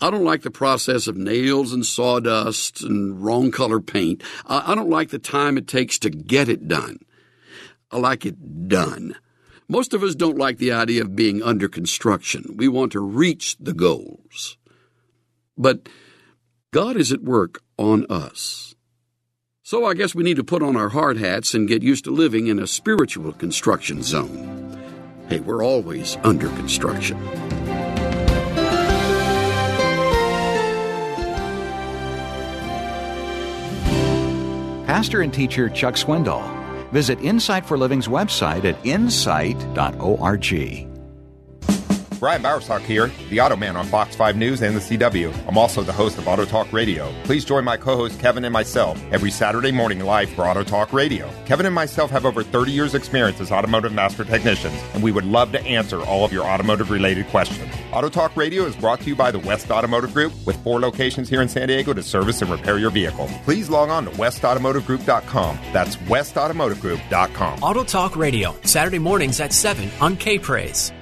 I 0.00 0.10
don't 0.10 0.24
like 0.24 0.42
the 0.42 0.50
process 0.50 1.06
of 1.06 1.16
nails 1.16 1.72
and 1.72 1.86
sawdust 1.86 2.82
and 2.82 3.24
wrong 3.24 3.52
color 3.52 3.78
paint. 3.78 4.20
I 4.44 4.74
don't 4.74 4.90
like 4.90 5.10
the 5.10 5.20
time 5.20 5.56
it 5.56 5.68
takes 5.68 6.00
to 6.00 6.10
get 6.10 6.48
it 6.48 6.66
done. 6.66 6.98
I 7.92 7.98
like 7.98 8.26
it 8.26 8.66
done. 8.66 9.14
Most 9.68 9.94
of 9.94 10.02
us 10.02 10.16
don't 10.16 10.36
like 10.36 10.58
the 10.58 10.72
idea 10.72 11.02
of 11.02 11.14
being 11.14 11.40
under 11.40 11.68
construction. 11.68 12.56
We 12.56 12.66
want 12.66 12.90
to 12.92 13.00
reach 13.00 13.56
the 13.60 13.72
goals. 13.72 14.58
But 15.56 15.88
God 16.72 16.96
is 16.96 17.12
at 17.12 17.22
work 17.22 17.62
on 17.78 18.06
us. 18.10 18.74
So 19.62 19.84
I 19.84 19.94
guess 19.94 20.16
we 20.16 20.24
need 20.24 20.38
to 20.38 20.42
put 20.42 20.64
on 20.64 20.76
our 20.76 20.88
hard 20.88 21.18
hats 21.18 21.54
and 21.54 21.68
get 21.68 21.84
used 21.84 22.02
to 22.06 22.10
living 22.10 22.48
in 22.48 22.58
a 22.58 22.66
spiritual 22.66 23.30
construction 23.34 24.02
zone. 24.02 24.81
Hey, 25.32 25.40
we're 25.40 25.64
always 25.64 26.18
under 26.24 26.48
construction. 26.48 27.18
Pastor 34.84 35.22
and 35.22 35.32
teacher 35.32 35.70
Chuck 35.70 35.94
Swindoll. 35.94 36.44
Visit 36.90 37.18
Insight 37.20 37.64
for 37.64 37.78
Living's 37.78 38.08
website 38.08 38.66
at 38.66 38.76
insight.org. 38.84 40.91
Brian 42.22 42.40
Bowersock 42.40 42.82
here, 42.82 43.10
the 43.30 43.40
Auto 43.40 43.56
Man 43.56 43.74
on 43.74 43.84
Fox 43.86 44.14
5 44.14 44.36
News 44.36 44.62
and 44.62 44.76
the 44.76 44.80
CW. 44.80 45.34
I'm 45.48 45.58
also 45.58 45.82
the 45.82 45.92
host 45.92 46.18
of 46.18 46.28
Auto 46.28 46.44
Talk 46.44 46.72
Radio. 46.72 47.12
Please 47.24 47.44
join 47.44 47.64
my 47.64 47.76
co-host 47.76 48.20
Kevin 48.20 48.44
and 48.44 48.52
myself 48.52 49.02
every 49.10 49.32
Saturday 49.32 49.72
morning 49.72 49.98
live 49.98 50.30
for 50.30 50.42
Auto 50.42 50.62
Talk 50.62 50.92
Radio. 50.92 51.28
Kevin 51.46 51.66
and 51.66 51.74
myself 51.74 52.12
have 52.12 52.24
over 52.24 52.44
30 52.44 52.70
years 52.70 52.94
experience 52.94 53.40
as 53.40 53.50
automotive 53.50 53.92
master 53.92 54.24
technicians, 54.24 54.80
and 54.94 55.02
we 55.02 55.10
would 55.10 55.24
love 55.24 55.50
to 55.50 55.60
answer 55.62 56.00
all 56.02 56.24
of 56.24 56.32
your 56.32 56.44
automotive 56.44 56.92
related 56.92 57.26
questions. 57.26 57.68
Auto 57.92 58.08
Talk 58.08 58.36
Radio 58.36 58.66
is 58.66 58.76
brought 58.76 59.00
to 59.00 59.06
you 59.06 59.16
by 59.16 59.32
the 59.32 59.40
West 59.40 59.72
Automotive 59.72 60.14
Group 60.14 60.32
with 60.46 60.54
four 60.62 60.78
locations 60.78 61.28
here 61.28 61.42
in 61.42 61.48
San 61.48 61.66
Diego 61.66 61.92
to 61.92 62.04
service 62.04 62.40
and 62.40 62.52
repair 62.52 62.78
your 62.78 62.90
vehicle. 62.90 63.28
Please 63.42 63.68
log 63.68 63.88
on 63.88 64.04
to 64.04 64.12
westautomotivegroup.com. 64.12 65.58
That's 65.72 65.96
westautomotivegroup.com. 65.96 67.64
Auto 67.64 67.82
Talk 67.82 68.14
Radio, 68.14 68.54
Saturday 68.62 69.00
mornings 69.00 69.40
at 69.40 69.52
7 69.52 69.90
on 70.00 70.16
K 70.16 70.38
Praise. 70.38 70.92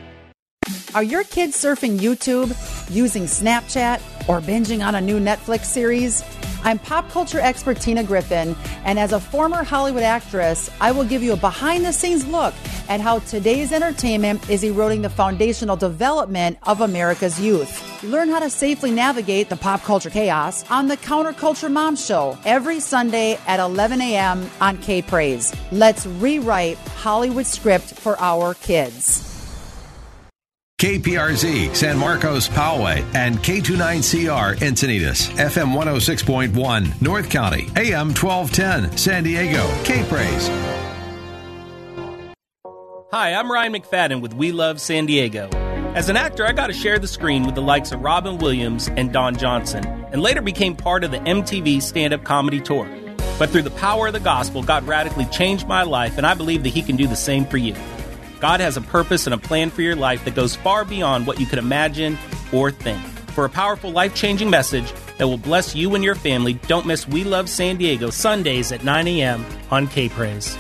Are 0.92 1.05
your 1.05 1.22
kids 1.22 1.57
surfing 1.57 2.00
YouTube, 2.00 2.50
using 2.90 3.22
Snapchat, 3.22 4.00
or 4.29 4.40
binging 4.40 4.85
on 4.85 4.96
a 4.96 5.00
new 5.00 5.20
Netflix 5.20 5.66
series? 5.66 6.24
I'm 6.64 6.81
pop 6.81 7.09
culture 7.11 7.38
expert 7.38 7.81
Tina 7.81 8.03
Griffin, 8.03 8.57
and 8.85 8.98
as 8.98 9.12
a 9.12 9.20
former 9.20 9.62
Hollywood 9.62 10.03
actress, 10.03 10.68
I 10.81 10.90
will 10.90 11.05
give 11.05 11.22
you 11.22 11.35
a 11.35 11.37
behind 11.37 11.85
the 11.85 11.92
scenes 11.92 12.26
look 12.26 12.55
at 12.88 13.00
how 13.00 13.20
today's 13.20 13.70
entertainment 13.70 14.50
is 14.50 14.64
eroding 14.64 15.03
the 15.03 15.11
foundational 15.11 15.76
development 15.76 16.59
of 16.64 16.81
America's 16.81 17.40
youth. 17.40 18.03
Learn 18.03 18.29
how 18.29 18.40
to 18.40 18.50
safely 18.50 18.90
navigate 18.90 19.48
the 19.48 19.57
pop 19.57 19.83
culture 19.83 20.11
chaos 20.11 20.68
on 20.72 20.88
the 20.88 20.96
Counterculture 20.96 21.70
Mom 21.70 21.94
Show 21.94 22.37
every 22.44 22.81
Sunday 22.81 23.38
at 23.46 23.61
11 23.61 24.00
a.m. 24.00 24.50
on 24.61 24.76
K 24.79 25.03
Praise. 25.03 25.55
Let's 25.70 26.05
rewrite 26.05 26.79
Hollywood 26.79 27.46
script 27.46 27.94
for 27.94 28.18
our 28.18 28.55
kids. 28.55 29.29
KPRZ, 30.80 31.76
San 31.76 31.98
Marcos, 31.98 32.48
Poway, 32.48 33.04
and 33.14 33.36
K29CR, 33.40 34.56
Encinitas, 34.60 35.28
FM 35.36 35.74
106.1, 35.74 37.02
North 37.02 37.28
County, 37.28 37.68
AM 37.76 38.14
1210, 38.14 38.96
San 38.96 39.22
Diego, 39.22 39.70
K 39.84 40.02
Praise. 40.08 40.48
Hi, 43.12 43.34
I'm 43.34 43.52
Ryan 43.52 43.74
McFadden 43.74 44.22
with 44.22 44.32
We 44.32 44.52
Love 44.52 44.80
San 44.80 45.04
Diego. 45.04 45.50
As 45.94 46.08
an 46.08 46.16
actor, 46.16 46.46
I 46.46 46.52
got 46.52 46.68
to 46.68 46.72
share 46.72 46.98
the 46.98 47.06
screen 47.06 47.44
with 47.44 47.56
the 47.56 47.60
likes 47.60 47.92
of 47.92 48.00
Robin 48.00 48.38
Williams 48.38 48.88
and 48.96 49.12
Don 49.12 49.36
Johnson, 49.36 49.84
and 49.84 50.22
later 50.22 50.40
became 50.40 50.74
part 50.74 51.04
of 51.04 51.10
the 51.10 51.18
MTV 51.18 51.82
stand 51.82 52.14
up 52.14 52.24
comedy 52.24 52.58
tour. 52.58 52.88
But 53.38 53.50
through 53.50 53.62
the 53.64 53.70
power 53.72 54.06
of 54.06 54.14
the 54.14 54.20
gospel, 54.20 54.62
God 54.62 54.86
radically 54.86 55.26
changed 55.26 55.68
my 55.68 55.82
life, 55.82 56.16
and 56.16 56.26
I 56.26 56.32
believe 56.32 56.62
that 56.62 56.70
He 56.70 56.80
can 56.80 56.96
do 56.96 57.06
the 57.06 57.16
same 57.16 57.44
for 57.44 57.58
you. 57.58 57.74
God 58.40 58.61
has 58.61 58.76
a 58.76 58.81
purpose 58.81 59.26
and 59.26 59.35
a 59.35 59.38
plan 59.38 59.70
for 59.70 59.83
your 59.83 59.96
life 59.96 60.24
that 60.24 60.35
goes 60.35 60.57
far 60.57 60.85
beyond 60.85 61.26
what 61.26 61.38
you 61.38 61.46
could 61.46 61.59
imagine 61.59 62.18
or 62.53 62.70
think. 62.70 63.00
For 63.35 63.44
a 63.44 63.50
powerful, 63.50 63.90
life 63.92 64.14
changing 64.14 64.50
message 64.50 64.92
that 65.18 65.29
will 65.29 65.38
bless 65.38 65.74
you 65.74 65.94
and 65.94 66.03
your 66.03 66.14
family, 66.14 66.55
don't 66.55 66.87
miss 66.87 67.07
We 67.07 67.22
Love 67.22 67.48
San 67.48 67.76
Diego 67.76 68.11
Sundays 68.11 68.72
at 68.72 68.83
9 68.83 69.07
a.m. 69.07 69.44
on 69.70 69.87
K 69.87 70.09
Praise. 70.09 70.57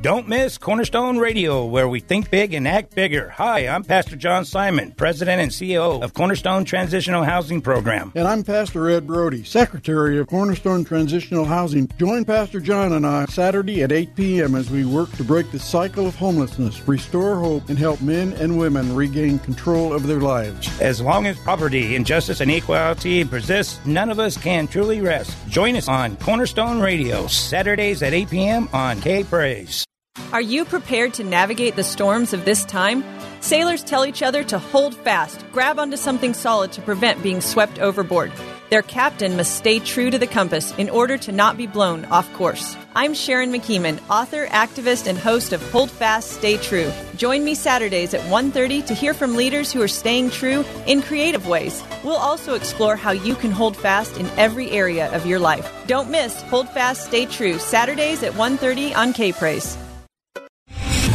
Don't 0.00 0.28
miss 0.28 0.58
Cornerstone 0.58 1.18
Radio, 1.18 1.64
where 1.64 1.88
we 1.88 1.98
think 1.98 2.30
big 2.30 2.54
and 2.54 2.68
act 2.68 2.94
bigger. 2.94 3.30
Hi, 3.30 3.66
I'm 3.66 3.82
Pastor 3.82 4.14
John 4.14 4.44
Simon, 4.44 4.92
President 4.92 5.40
and 5.40 5.50
CEO 5.50 6.00
of 6.04 6.14
Cornerstone 6.14 6.64
Transitional 6.64 7.24
Housing 7.24 7.60
Program. 7.60 8.12
And 8.14 8.28
I'm 8.28 8.44
Pastor 8.44 8.88
Ed 8.90 9.08
Brody, 9.08 9.42
Secretary 9.42 10.20
of 10.20 10.28
Cornerstone 10.28 10.84
Transitional 10.84 11.46
Housing. 11.46 11.88
Join 11.98 12.24
Pastor 12.24 12.60
John 12.60 12.92
and 12.92 13.04
I 13.04 13.24
Saturday 13.24 13.82
at 13.82 13.90
8 13.90 14.14
p.m. 14.14 14.54
as 14.54 14.70
we 14.70 14.84
work 14.84 15.10
to 15.16 15.24
break 15.24 15.50
the 15.50 15.58
cycle 15.58 16.06
of 16.06 16.14
homelessness, 16.14 16.86
restore 16.86 17.34
hope, 17.34 17.68
and 17.68 17.76
help 17.76 18.00
men 18.00 18.34
and 18.34 18.56
women 18.56 18.94
regain 18.94 19.40
control 19.40 19.92
of 19.92 20.06
their 20.06 20.20
lives. 20.20 20.80
As 20.80 21.00
long 21.00 21.26
as 21.26 21.36
poverty, 21.40 21.96
injustice, 21.96 22.40
and 22.40 22.52
equality 22.52 23.24
persist, 23.24 23.84
none 23.84 24.12
of 24.12 24.20
us 24.20 24.36
can 24.36 24.68
truly 24.68 25.00
rest. 25.00 25.36
Join 25.48 25.74
us 25.74 25.88
on 25.88 26.16
Cornerstone 26.18 26.78
Radio, 26.78 27.26
Saturdays 27.26 28.00
at 28.04 28.14
8 28.14 28.30
p.m. 28.30 28.68
on 28.72 29.00
K 29.00 29.24
Praise. 29.24 29.87
Are 30.32 30.40
you 30.40 30.64
prepared 30.64 31.14
to 31.14 31.24
navigate 31.24 31.76
the 31.76 31.84
storms 31.84 32.32
of 32.32 32.44
this 32.44 32.64
time? 32.64 33.02
Sailors 33.40 33.84
tell 33.84 34.04
each 34.04 34.22
other 34.22 34.42
to 34.44 34.58
hold 34.58 34.94
fast, 34.94 35.44
grab 35.52 35.78
onto 35.78 35.96
something 35.96 36.34
solid 36.34 36.72
to 36.72 36.82
prevent 36.82 37.22
being 37.22 37.40
swept 37.40 37.78
overboard. 37.78 38.32
Their 38.68 38.82
captain 38.82 39.36
must 39.36 39.56
stay 39.56 39.78
true 39.78 40.10
to 40.10 40.18
the 40.18 40.26
compass 40.26 40.76
in 40.76 40.90
order 40.90 41.16
to 41.18 41.32
not 41.32 41.56
be 41.56 41.66
blown 41.66 42.04
off 42.06 42.30
course. 42.34 42.76
I'm 42.94 43.14
Sharon 43.14 43.50
McKeeman, 43.50 44.00
author, 44.10 44.46
activist, 44.48 45.06
and 45.06 45.16
host 45.16 45.54
of 45.54 45.62
Hold 45.70 45.90
Fast, 45.90 46.32
Stay 46.32 46.58
True. 46.58 46.92
Join 47.16 47.44
me 47.44 47.54
Saturdays 47.54 48.12
at 48.12 48.28
1:30 48.28 48.82
to 48.82 48.94
hear 48.94 49.14
from 49.14 49.36
leaders 49.36 49.72
who 49.72 49.80
are 49.80 49.88
staying 49.88 50.30
true 50.30 50.64
in 50.86 51.00
creative 51.00 51.46
ways. 51.46 51.82
We'll 52.04 52.16
also 52.16 52.54
explore 52.54 52.96
how 52.96 53.12
you 53.12 53.34
can 53.36 53.52
hold 53.52 53.76
fast 53.76 54.18
in 54.18 54.28
every 54.36 54.70
area 54.72 55.10
of 55.14 55.24
your 55.24 55.38
life. 55.38 55.72
Don't 55.86 56.10
miss 56.10 56.42
Hold 56.42 56.68
Fast, 56.68 57.06
Stay 57.06 57.24
True 57.24 57.58
Saturdays 57.58 58.22
at 58.22 58.34
1:30 58.34 58.94
on 58.94 59.14
K 59.14 59.32